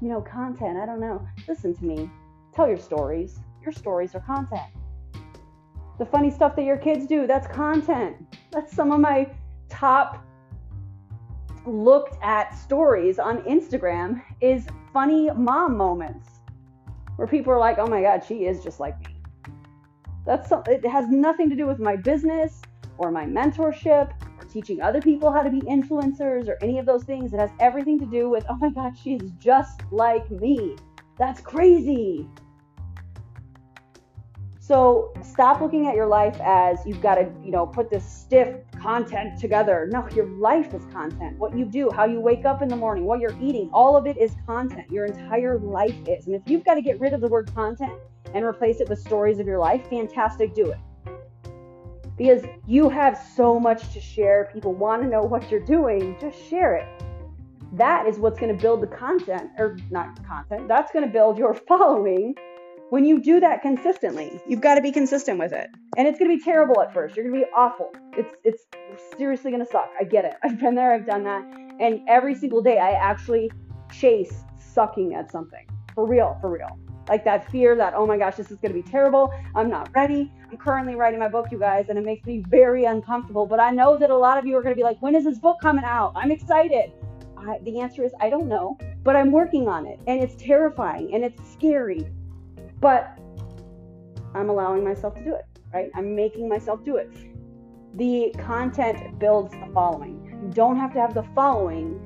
you 0.00 0.08
know, 0.08 0.20
content. 0.20 0.78
I 0.78 0.86
don't 0.86 1.00
know. 1.00 1.26
Listen 1.48 1.74
to 1.74 1.84
me. 1.84 2.08
Tell 2.54 2.68
your 2.68 2.78
stories. 2.78 3.40
Your 3.64 3.72
stories 3.72 4.14
are 4.14 4.20
content. 4.20 4.70
The 6.00 6.06
funny 6.06 6.30
stuff 6.30 6.56
that 6.56 6.64
your 6.64 6.78
kids 6.78 7.06
do, 7.06 7.26
that's 7.26 7.46
content. 7.46 8.16
That's 8.52 8.74
some 8.74 8.90
of 8.90 9.00
my 9.00 9.30
top 9.68 10.24
looked 11.66 12.16
at 12.22 12.56
stories 12.56 13.18
on 13.18 13.42
Instagram 13.42 14.22
is 14.40 14.66
funny 14.94 15.28
mom 15.36 15.76
moments 15.76 16.26
where 17.16 17.28
people 17.28 17.52
are 17.52 17.58
like, 17.58 17.78
"Oh 17.78 17.86
my 17.86 18.00
god, 18.00 18.24
she 18.24 18.46
is 18.46 18.64
just 18.64 18.80
like 18.80 18.98
me." 19.06 19.14
That's 20.24 20.48
some, 20.48 20.62
it 20.68 20.86
has 20.86 21.06
nothing 21.10 21.50
to 21.50 21.54
do 21.54 21.66
with 21.66 21.78
my 21.78 21.96
business 21.96 22.62
or 22.96 23.10
my 23.10 23.26
mentorship 23.26 24.10
or 24.40 24.44
teaching 24.48 24.80
other 24.80 25.02
people 25.02 25.30
how 25.30 25.42
to 25.42 25.50
be 25.50 25.60
influencers 25.60 26.48
or 26.48 26.56
any 26.62 26.78
of 26.78 26.86
those 26.86 27.04
things. 27.04 27.34
It 27.34 27.40
has 27.40 27.50
everything 27.60 27.98
to 27.98 28.06
do 28.06 28.30
with, 28.30 28.46
"Oh 28.48 28.56
my 28.56 28.70
god, 28.70 28.96
she's 28.96 29.32
just 29.32 29.82
like 29.92 30.30
me." 30.30 30.76
That's 31.18 31.42
crazy. 31.42 32.26
So 34.70 35.12
stop 35.20 35.60
looking 35.60 35.88
at 35.88 35.96
your 35.96 36.06
life 36.06 36.38
as 36.40 36.78
you've 36.86 37.00
got 37.00 37.16
to, 37.16 37.28
you 37.42 37.50
know, 37.50 37.66
put 37.66 37.90
this 37.90 38.04
stiff 38.08 38.54
content 38.80 39.36
together. 39.36 39.88
No, 39.90 40.08
your 40.14 40.26
life 40.26 40.72
is 40.72 40.84
content. 40.92 41.36
What 41.38 41.58
you 41.58 41.64
do, 41.64 41.90
how 41.90 42.04
you 42.04 42.20
wake 42.20 42.44
up 42.44 42.62
in 42.62 42.68
the 42.68 42.76
morning, 42.76 43.04
what 43.04 43.18
you're 43.18 43.36
eating, 43.42 43.68
all 43.72 43.96
of 43.96 44.06
it 44.06 44.16
is 44.16 44.36
content. 44.46 44.88
Your 44.88 45.06
entire 45.06 45.58
life 45.58 45.96
is. 46.06 46.28
And 46.28 46.36
if 46.36 46.42
you've 46.46 46.64
got 46.64 46.74
to 46.74 46.82
get 46.82 47.00
rid 47.00 47.14
of 47.14 47.20
the 47.20 47.26
word 47.26 47.52
content 47.52 47.94
and 48.32 48.44
replace 48.44 48.80
it 48.80 48.88
with 48.88 49.00
stories 49.00 49.40
of 49.40 49.46
your 49.48 49.58
life, 49.58 49.84
fantastic, 49.90 50.54
do 50.54 50.70
it. 50.70 50.78
Because 52.16 52.44
you 52.68 52.88
have 52.88 53.20
so 53.34 53.58
much 53.58 53.92
to 53.92 54.00
share. 54.00 54.50
People 54.52 54.72
want 54.72 55.02
to 55.02 55.08
know 55.08 55.22
what 55.22 55.50
you're 55.50 55.66
doing. 55.66 56.16
Just 56.20 56.38
share 56.48 56.76
it. 56.76 56.86
That 57.72 58.06
is 58.06 58.20
what's 58.20 58.38
going 58.38 58.56
to 58.56 58.62
build 58.62 58.82
the 58.82 58.86
content, 58.86 59.50
or 59.58 59.76
not 59.90 60.24
content, 60.24 60.68
that's 60.68 60.92
going 60.92 61.04
to 61.04 61.10
build 61.10 61.38
your 61.38 61.54
following 61.68 62.36
when 62.90 63.04
you 63.04 63.20
do 63.20 63.38
that 63.38 63.62
consistently, 63.62 64.40
you've 64.48 64.60
got 64.60 64.74
to 64.74 64.80
be 64.80 64.90
consistent 64.90 65.38
with 65.38 65.52
it. 65.52 65.70
And 65.96 66.06
it's 66.06 66.18
going 66.18 66.30
to 66.30 66.36
be 66.36 66.42
terrible 66.42 66.80
at 66.82 66.92
first. 66.92 67.16
You're 67.16 67.28
going 67.28 67.40
to 67.40 67.46
be 67.46 67.52
awful. 67.56 67.92
It's 68.16 68.34
it's 68.44 68.64
seriously 69.16 69.52
going 69.52 69.64
to 69.64 69.70
suck. 69.70 69.88
I 69.98 70.04
get 70.04 70.24
it. 70.24 70.34
I've 70.42 70.58
been 70.58 70.74
there, 70.74 70.92
I've 70.92 71.06
done 71.06 71.24
that. 71.24 71.42
And 71.80 72.00
every 72.08 72.34
single 72.34 72.60
day 72.60 72.78
I 72.78 72.90
actually 72.90 73.50
chase 73.92 74.42
sucking 74.58 75.14
at 75.14 75.30
something. 75.30 75.66
For 75.94 76.06
real, 76.06 76.36
for 76.40 76.50
real. 76.50 76.78
Like 77.08 77.24
that 77.24 77.50
fear 77.50 77.74
that 77.76 77.94
oh 77.94 78.06
my 78.06 78.18
gosh, 78.18 78.36
this 78.36 78.50
is 78.50 78.58
going 78.58 78.74
to 78.74 78.82
be 78.82 78.88
terrible. 78.88 79.32
I'm 79.54 79.70
not 79.70 79.88
ready. 79.94 80.32
I'm 80.50 80.56
currently 80.56 80.96
writing 80.96 81.20
my 81.20 81.28
book, 81.28 81.46
you 81.52 81.58
guys, 81.58 81.86
and 81.88 81.98
it 81.98 82.04
makes 82.04 82.26
me 82.26 82.42
very 82.48 82.84
uncomfortable, 82.84 83.46
but 83.46 83.60
I 83.60 83.70
know 83.70 83.96
that 83.98 84.10
a 84.10 84.16
lot 84.16 84.36
of 84.36 84.46
you 84.46 84.56
are 84.56 84.62
going 84.62 84.74
to 84.74 84.76
be 84.76 84.82
like, 84.82 85.00
"When 85.00 85.14
is 85.14 85.24
this 85.24 85.38
book 85.38 85.58
coming 85.62 85.84
out?" 85.84 86.12
I'm 86.16 86.30
excited. 86.30 86.92
I, 87.36 87.58
the 87.62 87.80
answer 87.80 88.04
is 88.04 88.12
I 88.20 88.30
don't 88.30 88.48
know, 88.48 88.76
but 89.02 89.16
I'm 89.16 89.32
working 89.32 89.66
on 89.66 89.86
it, 89.86 89.98
and 90.06 90.20
it's 90.22 90.34
terrifying 90.36 91.14
and 91.14 91.24
it's 91.24 91.40
scary 91.52 92.06
but 92.80 93.18
I'm 94.34 94.48
allowing 94.48 94.84
myself 94.84 95.14
to 95.16 95.24
do 95.24 95.34
it, 95.34 95.46
right? 95.72 95.90
I'm 95.94 96.14
making 96.14 96.48
myself 96.48 96.84
do 96.84 96.96
it. 96.96 97.10
The 97.96 98.34
content 98.38 99.18
builds 99.18 99.52
the 99.52 99.68
following. 99.74 100.40
You 100.42 100.50
don't 100.52 100.76
have 100.76 100.92
to 100.94 101.00
have 101.00 101.14
the 101.14 101.24
following 101.34 101.98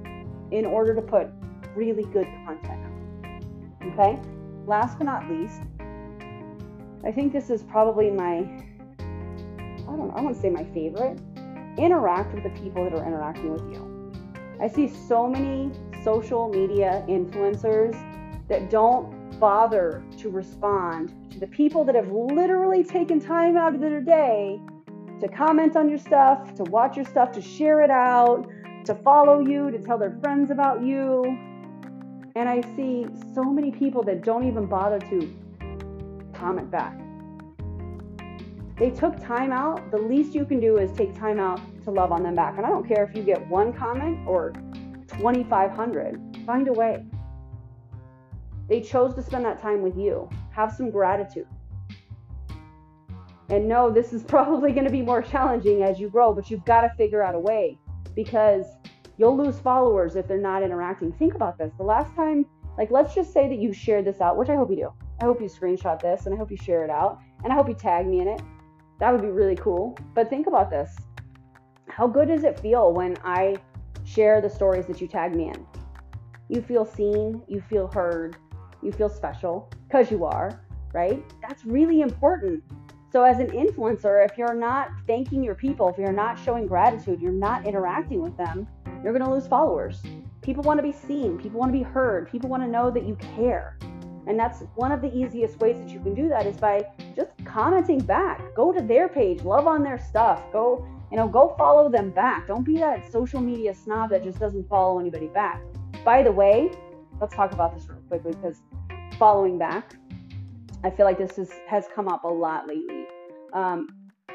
in 0.50 0.64
order 0.64 0.94
to 0.94 1.02
put 1.02 1.28
really 1.76 2.04
good 2.04 2.26
content 2.46 2.80
out. 2.84 3.92
Okay? 3.92 4.20
Last 4.66 4.98
but 4.98 5.04
not 5.04 5.30
least, 5.30 5.60
I 7.04 7.12
think 7.12 7.32
this 7.32 7.50
is 7.50 7.62
probably 7.62 8.10
my, 8.10 8.38
I 8.38 9.86
don't 9.86 10.08
know, 10.08 10.12
I 10.16 10.22
want 10.22 10.34
to 10.34 10.40
say 10.40 10.48
my 10.48 10.64
favorite. 10.64 11.20
Interact 11.76 12.32
with 12.34 12.44
the 12.44 12.60
people 12.60 12.84
that 12.84 12.94
are 12.94 13.04
interacting 13.06 13.52
with 13.52 13.62
you. 13.62 14.12
I 14.60 14.68
see 14.68 14.88
so 14.88 15.28
many 15.28 15.70
social 16.02 16.48
media 16.48 17.04
influencers 17.08 17.92
that 18.48 18.70
don't 18.70 19.38
bother 19.38 20.02
to 20.24 20.30
respond 20.30 21.12
to 21.30 21.38
the 21.38 21.46
people 21.46 21.84
that 21.84 21.94
have 21.94 22.10
literally 22.10 22.82
taken 22.82 23.20
time 23.20 23.58
out 23.58 23.74
of 23.74 23.80
their 23.82 24.00
day 24.00 24.58
to 25.20 25.28
comment 25.28 25.76
on 25.76 25.86
your 25.86 25.98
stuff, 25.98 26.54
to 26.54 26.64
watch 26.64 26.96
your 26.96 27.04
stuff, 27.04 27.30
to 27.30 27.42
share 27.42 27.82
it 27.82 27.90
out, 27.90 28.48
to 28.86 28.94
follow 28.94 29.40
you, 29.40 29.70
to 29.70 29.78
tell 29.78 29.98
their 29.98 30.16
friends 30.22 30.50
about 30.50 30.82
you. 30.82 31.22
And 32.36 32.48
I 32.48 32.62
see 32.74 33.06
so 33.34 33.44
many 33.44 33.70
people 33.70 34.02
that 34.04 34.24
don't 34.24 34.48
even 34.48 34.64
bother 34.64 34.98
to 34.98 35.36
comment 36.32 36.70
back. 36.70 36.98
They 38.78 38.88
took 38.88 39.20
time 39.22 39.52
out. 39.52 39.90
The 39.90 39.98
least 39.98 40.34
you 40.34 40.46
can 40.46 40.58
do 40.58 40.78
is 40.78 40.90
take 40.92 41.14
time 41.14 41.38
out 41.38 41.60
to 41.84 41.90
love 41.90 42.12
on 42.12 42.22
them 42.22 42.34
back. 42.34 42.56
And 42.56 42.64
I 42.64 42.70
don't 42.70 42.88
care 42.88 43.04
if 43.04 43.14
you 43.14 43.22
get 43.22 43.46
one 43.48 43.74
comment 43.74 44.26
or 44.26 44.52
2,500, 45.18 46.38
find 46.46 46.68
a 46.68 46.72
way. 46.72 47.04
They 48.68 48.80
chose 48.80 49.14
to 49.14 49.22
spend 49.22 49.44
that 49.44 49.60
time 49.60 49.82
with 49.82 49.96
you. 49.96 50.28
Have 50.50 50.72
some 50.72 50.90
gratitude. 50.90 51.46
And 53.50 53.68
no, 53.68 53.90
this 53.90 54.12
is 54.12 54.22
probably 54.34 54.72
going 54.72 54.86
to 54.86 54.92
be 54.92 55.02
more 55.02 55.22
challenging 55.22 55.82
as 55.82 56.00
you 56.00 56.08
grow, 56.08 56.32
but 56.32 56.50
you've 56.50 56.64
got 56.64 56.82
to 56.82 56.90
figure 56.96 57.22
out 57.22 57.34
a 57.34 57.38
way 57.38 57.78
because 58.14 58.66
you'll 59.16 59.36
lose 59.36 59.58
followers 59.58 60.16
if 60.16 60.26
they're 60.26 60.38
not 60.38 60.62
interacting. 60.62 61.12
Think 61.12 61.34
about 61.34 61.58
this. 61.58 61.72
The 61.76 61.84
last 61.84 62.14
time, 62.14 62.46
like, 62.78 62.90
let's 62.90 63.14
just 63.14 63.32
say 63.32 63.48
that 63.48 63.58
you 63.58 63.72
shared 63.72 64.04
this 64.04 64.20
out, 64.20 64.36
which 64.36 64.48
I 64.48 64.56
hope 64.56 64.70
you 64.70 64.76
do. 64.76 64.92
I 65.20 65.24
hope 65.24 65.40
you 65.40 65.46
screenshot 65.46 66.00
this 66.00 66.26
and 66.26 66.34
I 66.34 66.38
hope 66.38 66.50
you 66.50 66.56
share 66.56 66.84
it 66.84 66.90
out 66.90 67.20
and 67.44 67.52
I 67.52 67.56
hope 67.56 67.68
you 67.68 67.74
tag 67.74 68.06
me 68.06 68.20
in 68.20 68.28
it. 68.28 68.42
That 68.98 69.12
would 69.12 69.22
be 69.22 69.28
really 69.28 69.56
cool. 69.56 69.96
But 70.14 70.30
think 70.30 70.46
about 70.46 70.70
this. 70.70 70.96
How 71.88 72.06
good 72.06 72.28
does 72.28 72.42
it 72.42 72.58
feel 72.58 72.92
when 72.92 73.16
I 73.24 73.56
share 74.04 74.40
the 74.40 74.50
stories 74.50 74.86
that 74.86 75.00
you 75.00 75.06
tag 75.06 75.34
me 75.34 75.48
in? 75.48 75.66
You 76.48 76.60
feel 76.62 76.84
seen, 76.84 77.42
you 77.46 77.62
feel 77.68 77.86
heard, 77.86 78.36
you 78.84 78.92
feel 78.92 79.08
special 79.08 79.70
because 79.88 80.10
you 80.10 80.24
are, 80.24 80.60
right? 80.92 81.22
That's 81.42 81.64
really 81.64 82.00
important. 82.00 82.62
So, 83.10 83.22
as 83.22 83.38
an 83.38 83.48
influencer, 83.48 84.28
if 84.28 84.36
you're 84.36 84.54
not 84.54 84.90
thanking 85.06 85.42
your 85.44 85.54
people, 85.54 85.88
if 85.88 85.98
you're 85.98 86.12
not 86.12 86.38
showing 86.38 86.66
gratitude, 86.66 87.20
you're 87.20 87.32
not 87.32 87.66
interacting 87.66 88.20
with 88.20 88.36
them, 88.36 88.66
you're 89.02 89.12
going 89.12 89.24
to 89.24 89.30
lose 89.30 89.46
followers. 89.46 90.02
People 90.42 90.64
want 90.64 90.78
to 90.78 90.82
be 90.82 90.92
seen, 90.92 91.38
people 91.38 91.60
want 91.60 91.72
to 91.72 91.78
be 91.78 91.84
heard, 91.84 92.28
people 92.30 92.50
want 92.50 92.62
to 92.62 92.68
know 92.68 92.90
that 92.90 93.06
you 93.06 93.16
care. 93.36 93.78
And 94.26 94.38
that's 94.38 94.62
one 94.74 94.90
of 94.90 95.02
the 95.02 95.14
easiest 95.14 95.60
ways 95.60 95.76
that 95.78 95.90
you 95.90 96.00
can 96.00 96.14
do 96.14 96.28
that 96.28 96.46
is 96.46 96.56
by 96.56 96.84
just 97.14 97.30
commenting 97.44 97.98
back. 97.98 98.40
Go 98.54 98.72
to 98.72 98.82
their 98.82 99.08
page, 99.08 99.42
love 99.42 99.66
on 99.66 99.82
their 99.82 99.98
stuff. 99.98 100.42
Go, 100.52 100.86
you 101.10 101.16
know, 101.16 101.28
go 101.28 101.54
follow 101.58 101.90
them 101.90 102.10
back. 102.10 102.46
Don't 102.46 102.64
be 102.64 102.78
that 102.78 103.10
social 103.12 103.40
media 103.40 103.74
snob 103.74 104.10
that 104.10 104.24
just 104.24 104.38
doesn't 104.38 104.68
follow 104.68 104.98
anybody 104.98 105.28
back. 105.28 105.62
By 106.04 106.22
the 106.22 106.32
way, 106.32 106.70
let's 107.20 107.34
talk 107.34 107.52
about 107.52 107.74
this 107.76 107.88
real 107.88 107.98
quickly 108.08 108.32
because 108.32 108.62
following 109.14 109.58
back, 109.58 109.94
I 110.82 110.90
feel 110.90 111.06
like 111.06 111.18
this 111.18 111.38
is, 111.38 111.50
has 111.66 111.86
come 111.94 112.08
up 112.08 112.24
a 112.24 112.28
lot 112.28 112.66
lately. 112.66 113.06
Um, 113.52 113.88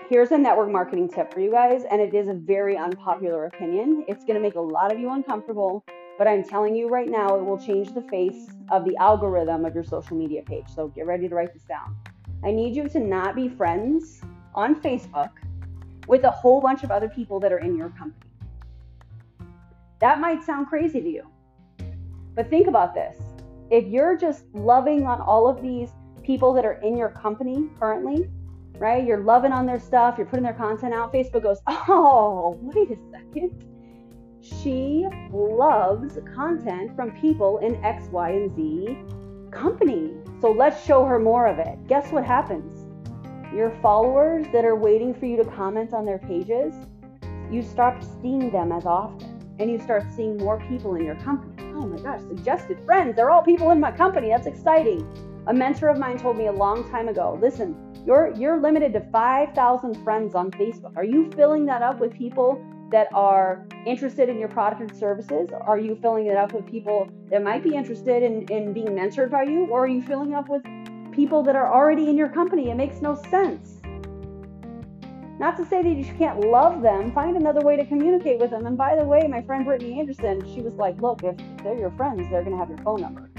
here's 0.09 0.31
a 0.31 0.37
network 0.37 0.71
marketing 0.71 1.09
tip 1.09 1.33
for 1.33 1.41
you 1.41 1.51
guys, 1.51 1.83
and 1.91 2.01
it 2.01 2.13
is 2.13 2.27
a 2.27 2.33
very 2.33 2.77
unpopular 2.77 3.45
opinion. 3.45 4.05
It's 4.07 4.23
going 4.23 4.35
to 4.35 4.39
make 4.39 4.55
a 4.55 4.61
lot 4.61 4.91
of 4.91 4.99
you 4.99 5.11
uncomfortable, 5.11 5.83
but 6.17 6.27
I'm 6.27 6.43
telling 6.43 6.75
you 6.75 6.87
right 6.87 7.09
now, 7.09 7.35
it 7.35 7.43
will 7.43 7.57
change 7.57 7.93
the 7.93 8.01
face 8.03 8.47
of 8.71 8.85
the 8.85 8.95
algorithm 8.97 9.65
of 9.65 9.75
your 9.75 9.83
social 9.83 10.15
media 10.15 10.41
page. 10.43 10.65
So 10.73 10.87
get 10.87 11.05
ready 11.05 11.27
to 11.27 11.35
write 11.35 11.53
this 11.53 11.63
down. 11.63 11.95
I 12.43 12.51
need 12.51 12.75
you 12.75 12.87
to 12.89 12.99
not 12.99 13.35
be 13.35 13.49
friends 13.49 14.21
on 14.55 14.81
Facebook 14.81 15.31
with 16.07 16.23
a 16.23 16.31
whole 16.31 16.61
bunch 16.61 16.83
of 16.83 16.91
other 16.91 17.09
people 17.09 17.39
that 17.41 17.51
are 17.51 17.59
in 17.59 17.75
your 17.75 17.89
company. 17.89 18.25
That 19.99 20.19
might 20.19 20.43
sound 20.43 20.67
crazy 20.67 21.01
to 21.01 21.09
you, 21.09 21.27
but 22.33 22.49
think 22.49 22.67
about 22.67 22.93
this 22.93 23.17
if 23.71 23.85
you're 23.87 24.17
just 24.17 24.45
loving 24.53 25.05
on 25.05 25.21
all 25.21 25.47
of 25.47 25.61
these 25.61 25.89
people 26.23 26.53
that 26.53 26.65
are 26.65 26.79
in 26.81 26.97
your 26.97 27.09
company 27.09 27.69
currently, 27.79 28.29
right? 28.77 29.05
You're 29.05 29.21
loving 29.21 29.51
on 29.51 29.65
their 29.65 29.79
stuff, 29.79 30.15
you're 30.17 30.27
putting 30.27 30.43
their 30.43 30.53
content 30.53 30.93
out. 30.93 31.13
Facebook 31.13 31.43
goes, 31.43 31.59
oh, 31.67 32.57
wait 32.61 32.89
a 32.91 32.97
second. 33.11 33.65
She 34.41 35.05
loves 35.31 36.17
content 36.33 36.95
from 36.95 37.11
people 37.19 37.59
in 37.59 37.83
X, 37.83 38.05
Y, 38.11 38.29
and 38.29 38.55
Z 38.55 38.97
company. 39.51 40.13
So 40.41 40.51
let's 40.51 40.83
show 40.85 41.05
her 41.05 41.19
more 41.19 41.47
of 41.47 41.59
it. 41.59 41.77
Guess 41.87 42.11
what 42.11 42.25
happens? 42.25 42.85
Your 43.53 43.71
followers 43.81 44.45
that 44.53 44.63
are 44.63 44.75
waiting 44.75 45.13
for 45.13 45.25
you 45.25 45.35
to 45.37 45.45
comment 45.45 45.93
on 45.93 46.05
their 46.05 46.19
pages, 46.19 46.73
you 47.51 47.61
stop 47.61 48.01
seeing 48.21 48.51
them 48.51 48.71
as 48.71 48.85
often 48.85 49.55
and 49.59 49.69
you 49.69 49.79
start 49.79 50.03
seeing 50.15 50.37
more 50.37 50.63
people 50.69 50.95
in 50.95 51.03
your 51.03 51.15
company 51.15 51.58
oh 51.79 51.87
my 51.87 51.97
gosh, 51.99 52.21
suggested 52.27 52.77
friends. 52.85 53.15
They're 53.15 53.31
all 53.31 53.41
people 53.41 53.71
in 53.71 53.79
my 53.79 53.91
company. 53.91 54.29
That's 54.29 54.47
exciting. 54.47 55.07
A 55.47 55.53
mentor 55.53 55.87
of 55.87 55.97
mine 55.97 56.17
told 56.17 56.37
me 56.37 56.47
a 56.47 56.51
long 56.51 56.89
time 56.91 57.07
ago, 57.07 57.39
listen, 57.41 57.75
you're 58.05 58.33
you're 58.35 58.59
limited 58.59 58.93
to 58.93 59.01
5,000 59.11 60.03
friends 60.03 60.35
on 60.35 60.51
Facebook. 60.51 60.95
Are 60.97 61.03
you 61.03 61.31
filling 61.35 61.65
that 61.65 61.81
up 61.81 61.99
with 61.99 62.13
people 62.13 62.63
that 62.91 63.07
are 63.13 63.65
interested 63.85 64.29
in 64.29 64.37
your 64.39 64.49
product 64.49 64.81
and 64.81 64.95
services? 64.95 65.49
Are 65.61 65.79
you 65.79 65.97
filling 66.01 66.25
it 66.25 66.35
up 66.35 66.53
with 66.53 66.65
people 66.65 67.09
that 67.29 67.43
might 67.43 67.63
be 67.63 67.75
interested 67.75 68.23
in, 68.23 68.43
in 68.47 68.73
being 68.73 68.87
mentored 68.87 69.31
by 69.31 69.43
you? 69.43 69.67
Or 69.67 69.85
are 69.85 69.87
you 69.87 70.01
filling 70.01 70.33
up 70.33 70.49
with 70.49 70.63
people 71.13 71.43
that 71.43 71.55
are 71.55 71.71
already 71.73 72.09
in 72.09 72.17
your 72.17 72.29
company? 72.29 72.69
It 72.69 72.75
makes 72.75 73.01
no 73.01 73.15
sense. 73.29 73.78
Not 75.39 75.55
to 75.55 75.65
say 75.65 75.81
that 75.81 75.89
you 75.89 76.13
can't 76.17 76.41
love 76.41 76.81
them, 76.81 77.13
find 77.13 77.37
another 77.37 77.61
way 77.61 77.77
to 77.77 77.85
communicate 77.85 78.39
with 78.39 78.51
them. 78.51 78.65
And 78.65 78.77
by 78.77 78.97
the 78.97 79.05
way, 79.05 79.25
my 79.25 79.41
friend 79.41 79.63
Brittany 79.63 79.97
Anderson, 79.97 80.45
she 80.53 80.61
was 80.61 80.73
like, 80.73 81.01
look, 81.01 81.23
if 81.23 81.37
they're 81.63 81.79
your 81.79 81.91
friends, 81.91 82.29
they're 82.29 82.43
going 82.43 82.51
to 82.51 82.57
have 82.57 82.67
your 82.67 82.77
phone 82.79 82.99
number. 82.99 83.29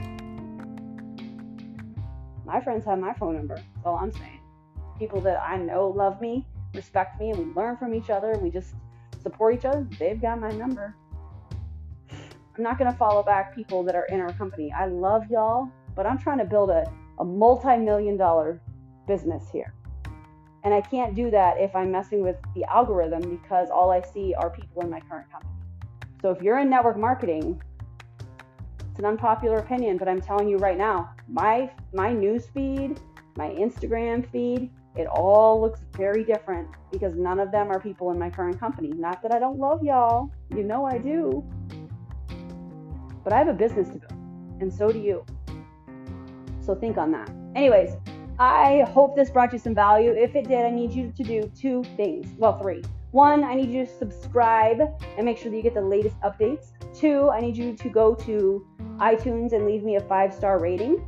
my 2.46 2.58
friends 2.60 2.86
have 2.86 2.98
my 2.98 3.12
phone 3.12 3.36
number. 3.36 3.56
That's 3.56 3.84
all 3.86 3.96
I'm 3.96 4.10
saying. 4.12 4.40
People 4.98 5.20
that 5.20 5.40
I 5.40 5.58
know 5.58 5.88
love 5.88 6.20
me, 6.22 6.46
respect 6.74 7.20
me, 7.20 7.30
and 7.30 7.38
we 7.38 7.54
learn 7.54 7.76
from 7.76 7.94
each 7.94 8.08
other, 8.08 8.32
and 8.32 8.42
we 8.42 8.50
just 8.50 8.74
support 9.22 9.54
each 9.54 9.66
other. 9.66 9.86
They've 9.98 10.20
got 10.20 10.40
my 10.40 10.50
number. 10.52 10.96
I'm 12.10 12.64
not 12.64 12.78
going 12.78 12.90
to 12.90 12.96
follow 12.96 13.22
back 13.22 13.54
people 13.54 13.82
that 13.84 13.94
are 13.94 14.06
in 14.06 14.20
our 14.20 14.32
company. 14.32 14.72
I 14.72 14.86
love 14.86 15.30
y'all, 15.30 15.70
but 15.94 16.06
I'm 16.06 16.18
trying 16.18 16.38
to 16.38 16.44
build 16.46 16.70
a, 16.70 16.90
a 17.18 17.24
multi 17.24 17.76
million 17.76 18.16
dollar 18.16 18.60
business 19.06 19.44
here. 19.52 19.74
And 20.62 20.74
I 20.74 20.80
can't 20.80 21.14
do 21.14 21.30
that 21.30 21.58
if 21.58 21.74
I'm 21.74 21.90
messing 21.90 22.22
with 22.22 22.36
the 22.54 22.64
algorithm 22.64 23.22
because 23.30 23.70
all 23.70 23.90
I 23.90 24.02
see 24.02 24.34
are 24.34 24.50
people 24.50 24.82
in 24.82 24.90
my 24.90 25.00
current 25.00 25.30
company. 25.30 25.54
So 26.20 26.30
if 26.30 26.42
you're 26.42 26.58
in 26.58 26.68
network 26.68 26.98
marketing, 26.98 27.62
it's 28.90 28.98
an 28.98 29.06
unpopular 29.06 29.56
opinion, 29.56 29.96
but 29.96 30.08
I'm 30.08 30.20
telling 30.20 30.48
you 30.48 30.58
right 30.58 30.76
now, 30.76 31.14
my 31.28 31.70
my 31.94 32.12
news 32.12 32.46
feed, 32.52 33.00
my 33.36 33.48
Instagram 33.48 34.30
feed, 34.30 34.70
it 34.96 35.06
all 35.06 35.60
looks 35.60 35.80
very 35.96 36.24
different 36.24 36.68
because 36.90 37.14
none 37.14 37.38
of 37.38 37.52
them 37.52 37.70
are 37.70 37.80
people 37.80 38.10
in 38.10 38.18
my 38.18 38.28
current 38.28 38.58
company. 38.58 38.88
Not 38.88 39.22
that 39.22 39.32
I 39.32 39.38
don't 39.38 39.58
love 39.58 39.82
y'all, 39.82 40.30
you 40.54 40.64
know 40.64 40.84
I 40.84 40.98
do. 40.98 41.44
But 43.22 43.32
I 43.32 43.38
have 43.38 43.48
a 43.48 43.54
business 43.54 43.88
to 43.88 43.98
build, 43.98 44.12
and 44.60 44.72
so 44.72 44.90
do 44.90 44.98
you. 44.98 45.24
So 46.60 46.74
think 46.74 46.98
on 46.98 47.12
that. 47.12 47.30
Anyways, 47.54 47.96
I 48.40 48.86
hope 48.94 49.16
this 49.16 49.28
brought 49.28 49.52
you 49.52 49.58
some 49.58 49.74
value. 49.74 50.12
If 50.12 50.34
it 50.34 50.48
did, 50.48 50.64
I 50.64 50.70
need 50.70 50.92
you 50.92 51.12
to 51.14 51.22
do 51.22 51.52
two 51.54 51.84
things. 51.94 52.26
Well, 52.38 52.58
three. 52.58 52.82
One, 53.10 53.44
I 53.44 53.54
need 53.54 53.70
you 53.70 53.84
to 53.84 53.98
subscribe 53.98 54.80
and 55.18 55.26
make 55.26 55.36
sure 55.36 55.50
that 55.50 55.56
you 55.58 55.62
get 55.62 55.74
the 55.74 55.82
latest 55.82 56.18
updates. 56.22 56.72
Two, 56.98 57.28
I 57.28 57.40
need 57.40 57.54
you 57.54 57.76
to 57.76 57.88
go 57.90 58.14
to 58.14 58.66
iTunes 58.96 59.52
and 59.52 59.66
leave 59.66 59.82
me 59.82 59.96
a 59.96 60.00
five 60.00 60.32
star 60.32 60.58
rating. 60.58 61.06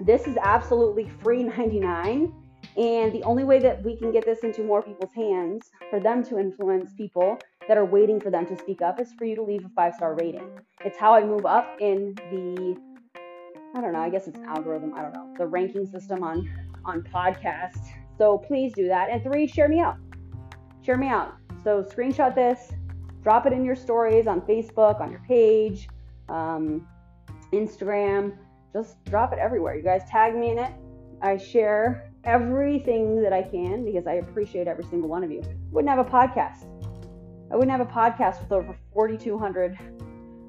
This 0.00 0.26
is 0.26 0.38
absolutely 0.42 1.10
free 1.22 1.42
99. 1.42 2.32
And 2.78 3.12
the 3.12 3.22
only 3.24 3.44
way 3.44 3.58
that 3.58 3.84
we 3.84 3.96
can 3.96 4.10
get 4.10 4.24
this 4.24 4.38
into 4.38 4.62
more 4.62 4.80
people's 4.80 5.12
hands 5.12 5.70
for 5.90 6.00
them 6.00 6.24
to 6.24 6.38
influence 6.38 6.94
people 6.94 7.38
that 7.66 7.76
are 7.76 7.84
waiting 7.84 8.18
for 8.18 8.30
them 8.30 8.46
to 8.46 8.56
speak 8.56 8.80
up 8.80 8.98
is 8.98 9.12
for 9.18 9.26
you 9.26 9.36
to 9.36 9.42
leave 9.42 9.66
a 9.66 9.68
five 9.76 9.94
star 9.96 10.14
rating. 10.14 10.48
It's 10.82 10.96
how 10.96 11.12
I 11.12 11.24
move 11.24 11.44
up 11.44 11.76
in 11.78 12.14
the 12.30 12.87
I 13.78 13.80
don't 13.80 13.92
know, 13.92 14.00
I 14.00 14.10
guess 14.10 14.26
it's 14.26 14.36
an 14.36 14.44
algorithm, 14.44 14.92
I 14.92 15.02
don't 15.02 15.12
know, 15.12 15.32
the 15.38 15.46
ranking 15.46 15.86
system 15.86 16.24
on 16.24 16.50
on 16.84 17.02
podcasts. 17.02 17.86
So 18.16 18.38
please 18.38 18.72
do 18.72 18.88
that. 18.88 19.08
And 19.08 19.22
three, 19.22 19.46
share 19.46 19.68
me 19.68 19.78
out. 19.78 19.98
Share 20.84 20.96
me 20.96 21.06
out. 21.06 21.34
So 21.62 21.84
screenshot 21.84 22.34
this, 22.34 22.72
drop 23.22 23.46
it 23.46 23.52
in 23.52 23.64
your 23.64 23.76
stories 23.76 24.26
on 24.26 24.40
Facebook, 24.40 25.00
on 25.00 25.12
your 25.12 25.22
page, 25.28 25.88
um, 26.28 26.88
Instagram. 27.52 28.36
Just 28.72 29.04
drop 29.04 29.32
it 29.32 29.38
everywhere. 29.38 29.76
You 29.76 29.84
guys 29.84 30.02
tag 30.10 30.34
me 30.34 30.50
in 30.50 30.58
it. 30.58 30.72
I 31.22 31.36
share 31.36 32.10
everything 32.24 33.22
that 33.22 33.32
I 33.32 33.42
can 33.42 33.84
because 33.84 34.08
I 34.08 34.14
appreciate 34.14 34.66
every 34.66 34.84
single 34.84 35.08
one 35.08 35.22
of 35.22 35.30
you. 35.30 35.40
Wouldn't 35.70 35.88
have 35.88 36.04
a 36.04 36.10
podcast. 36.10 36.64
I 37.52 37.54
wouldn't 37.54 37.70
have 37.70 37.80
a 37.80 37.90
podcast 37.90 38.40
with 38.40 38.50
over 38.50 38.76
4,200 38.92 39.78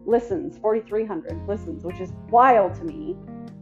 listens, 0.10 0.58
4,300 0.58 1.48
listens, 1.48 1.84
which 1.84 2.00
is 2.00 2.12
wild 2.30 2.74
to 2.76 2.84
me. 2.84 3.16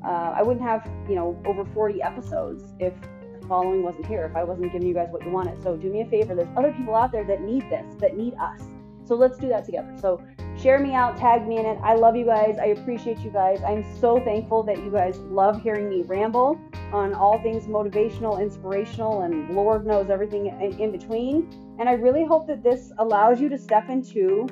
Uh, 0.03 0.33
I 0.35 0.41
wouldn't 0.41 0.65
have, 0.65 0.89
you 1.09 1.15
know, 1.15 1.39
over 1.45 1.65
40 1.65 2.01
episodes 2.01 2.63
if 2.79 2.93
the 3.39 3.47
following 3.47 3.83
wasn't 3.83 4.05
here, 4.05 4.25
if 4.25 4.35
I 4.35 4.43
wasn't 4.43 4.71
giving 4.71 4.87
you 4.87 4.93
guys 4.93 5.09
what 5.11 5.23
you 5.25 5.31
wanted. 5.31 5.61
So 5.61 5.75
do 5.75 5.91
me 5.91 6.01
a 6.01 6.05
favor. 6.05 6.33
There's 6.33 6.47
other 6.55 6.71
people 6.71 6.95
out 6.95 7.11
there 7.11 7.25
that 7.25 7.41
need 7.41 7.63
this, 7.69 7.85
that 7.99 8.15
need 8.15 8.33
us. 8.35 8.61
So 9.05 9.15
let's 9.15 9.37
do 9.37 9.47
that 9.49 9.65
together. 9.65 9.93
So 10.01 10.21
share 10.57 10.79
me 10.79 10.93
out, 10.93 11.17
tag 11.17 11.47
me 11.47 11.57
in 11.57 11.65
it. 11.65 11.77
I 11.81 11.95
love 11.95 12.15
you 12.15 12.25
guys. 12.25 12.57
I 12.61 12.67
appreciate 12.67 13.19
you 13.19 13.29
guys. 13.29 13.61
I'm 13.65 13.85
so 13.99 14.19
thankful 14.19 14.63
that 14.63 14.77
you 14.83 14.91
guys 14.91 15.17
love 15.19 15.61
hearing 15.61 15.89
me 15.89 16.03
ramble 16.03 16.59
on 16.91 17.13
all 17.13 17.41
things 17.41 17.67
motivational, 17.67 18.41
inspirational, 18.41 19.21
and 19.21 19.49
Lord 19.53 19.86
knows 19.86 20.10
everything 20.10 20.47
in, 20.47 20.79
in 20.79 20.91
between. 20.91 21.75
And 21.79 21.88
I 21.88 21.93
really 21.93 22.25
hope 22.25 22.47
that 22.47 22.63
this 22.63 22.91
allows 22.97 23.39
you 23.39 23.49
to 23.49 23.57
step 23.57 23.89
into 23.89 24.47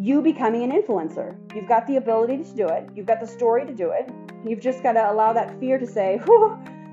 you 0.00 0.22
becoming 0.22 0.62
an 0.62 0.72
influencer. 0.72 1.36
You've 1.54 1.68
got 1.68 1.86
the 1.86 1.96
ability 1.96 2.38
to 2.38 2.54
do 2.54 2.66
it, 2.66 2.88
you've 2.96 3.04
got 3.04 3.20
the 3.20 3.26
story 3.26 3.66
to 3.66 3.74
do 3.74 3.90
it. 3.90 4.08
You've 4.46 4.60
just 4.60 4.82
got 4.82 4.92
to 4.92 5.12
allow 5.12 5.34
that 5.34 5.60
fear 5.60 5.78
to 5.78 5.86
say, 5.86 6.18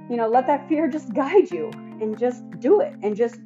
you 0.09 0.17
know, 0.17 0.27
let 0.27 0.45
that 0.47 0.67
fear 0.67 0.89
just 0.89 1.13
guide 1.13 1.49
you 1.49 1.71
and 2.01 2.19
just 2.19 2.43
do 2.59 2.81
it 2.81 2.93
and 3.01 3.15
just 3.15 3.39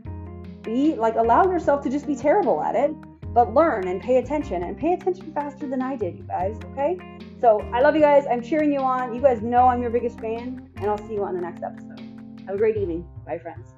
be 0.64 0.96
like, 0.96 1.14
allow 1.16 1.44
yourself 1.44 1.84
to 1.84 1.92
just 1.92 2.08
be 2.08 2.16
terrible 2.16 2.64
at 2.64 2.76
it, 2.76 2.92
but 3.36 3.54
learn 3.54 3.88
and 3.88 4.02
pay 4.02 4.18
attention 4.18 4.64
and 4.64 4.78
pay 4.80 4.94
attention 4.94 5.32
faster 5.32 5.68
than 5.68 5.82
I 5.82 5.96
did, 5.96 6.18
you 6.18 6.24
guys, 6.24 6.58
okay? 6.72 6.98
So 7.40 7.60
I 7.72 7.82
love 7.82 7.94
you 7.94 8.02
guys. 8.02 8.26
I'm 8.30 8.42
cheering 8.42 8.74
you 8.74 8.80
on. 8.80 9.14
You 9.14 9.22
guys 9.22 9.44
know 9.44 9.68
I'm 9.68 9.82
your 9.82 9.92
biggest 9.92 10.20
fan, 10.20 10.70
and 10.78 10.86
I'll 10.88 10.98
see 10.98 11.14
you 11.14 11.24
on 11.24 11.36
the 11.36 11.42
next 11.42 11.62
episode. 11.62 12.00
Have 12.48 12.56
a 12.56 12.58
great 12.58 12.78
evening. 12.78 13.08
Bye, 13.28 13.38
friends. 13.38 13.74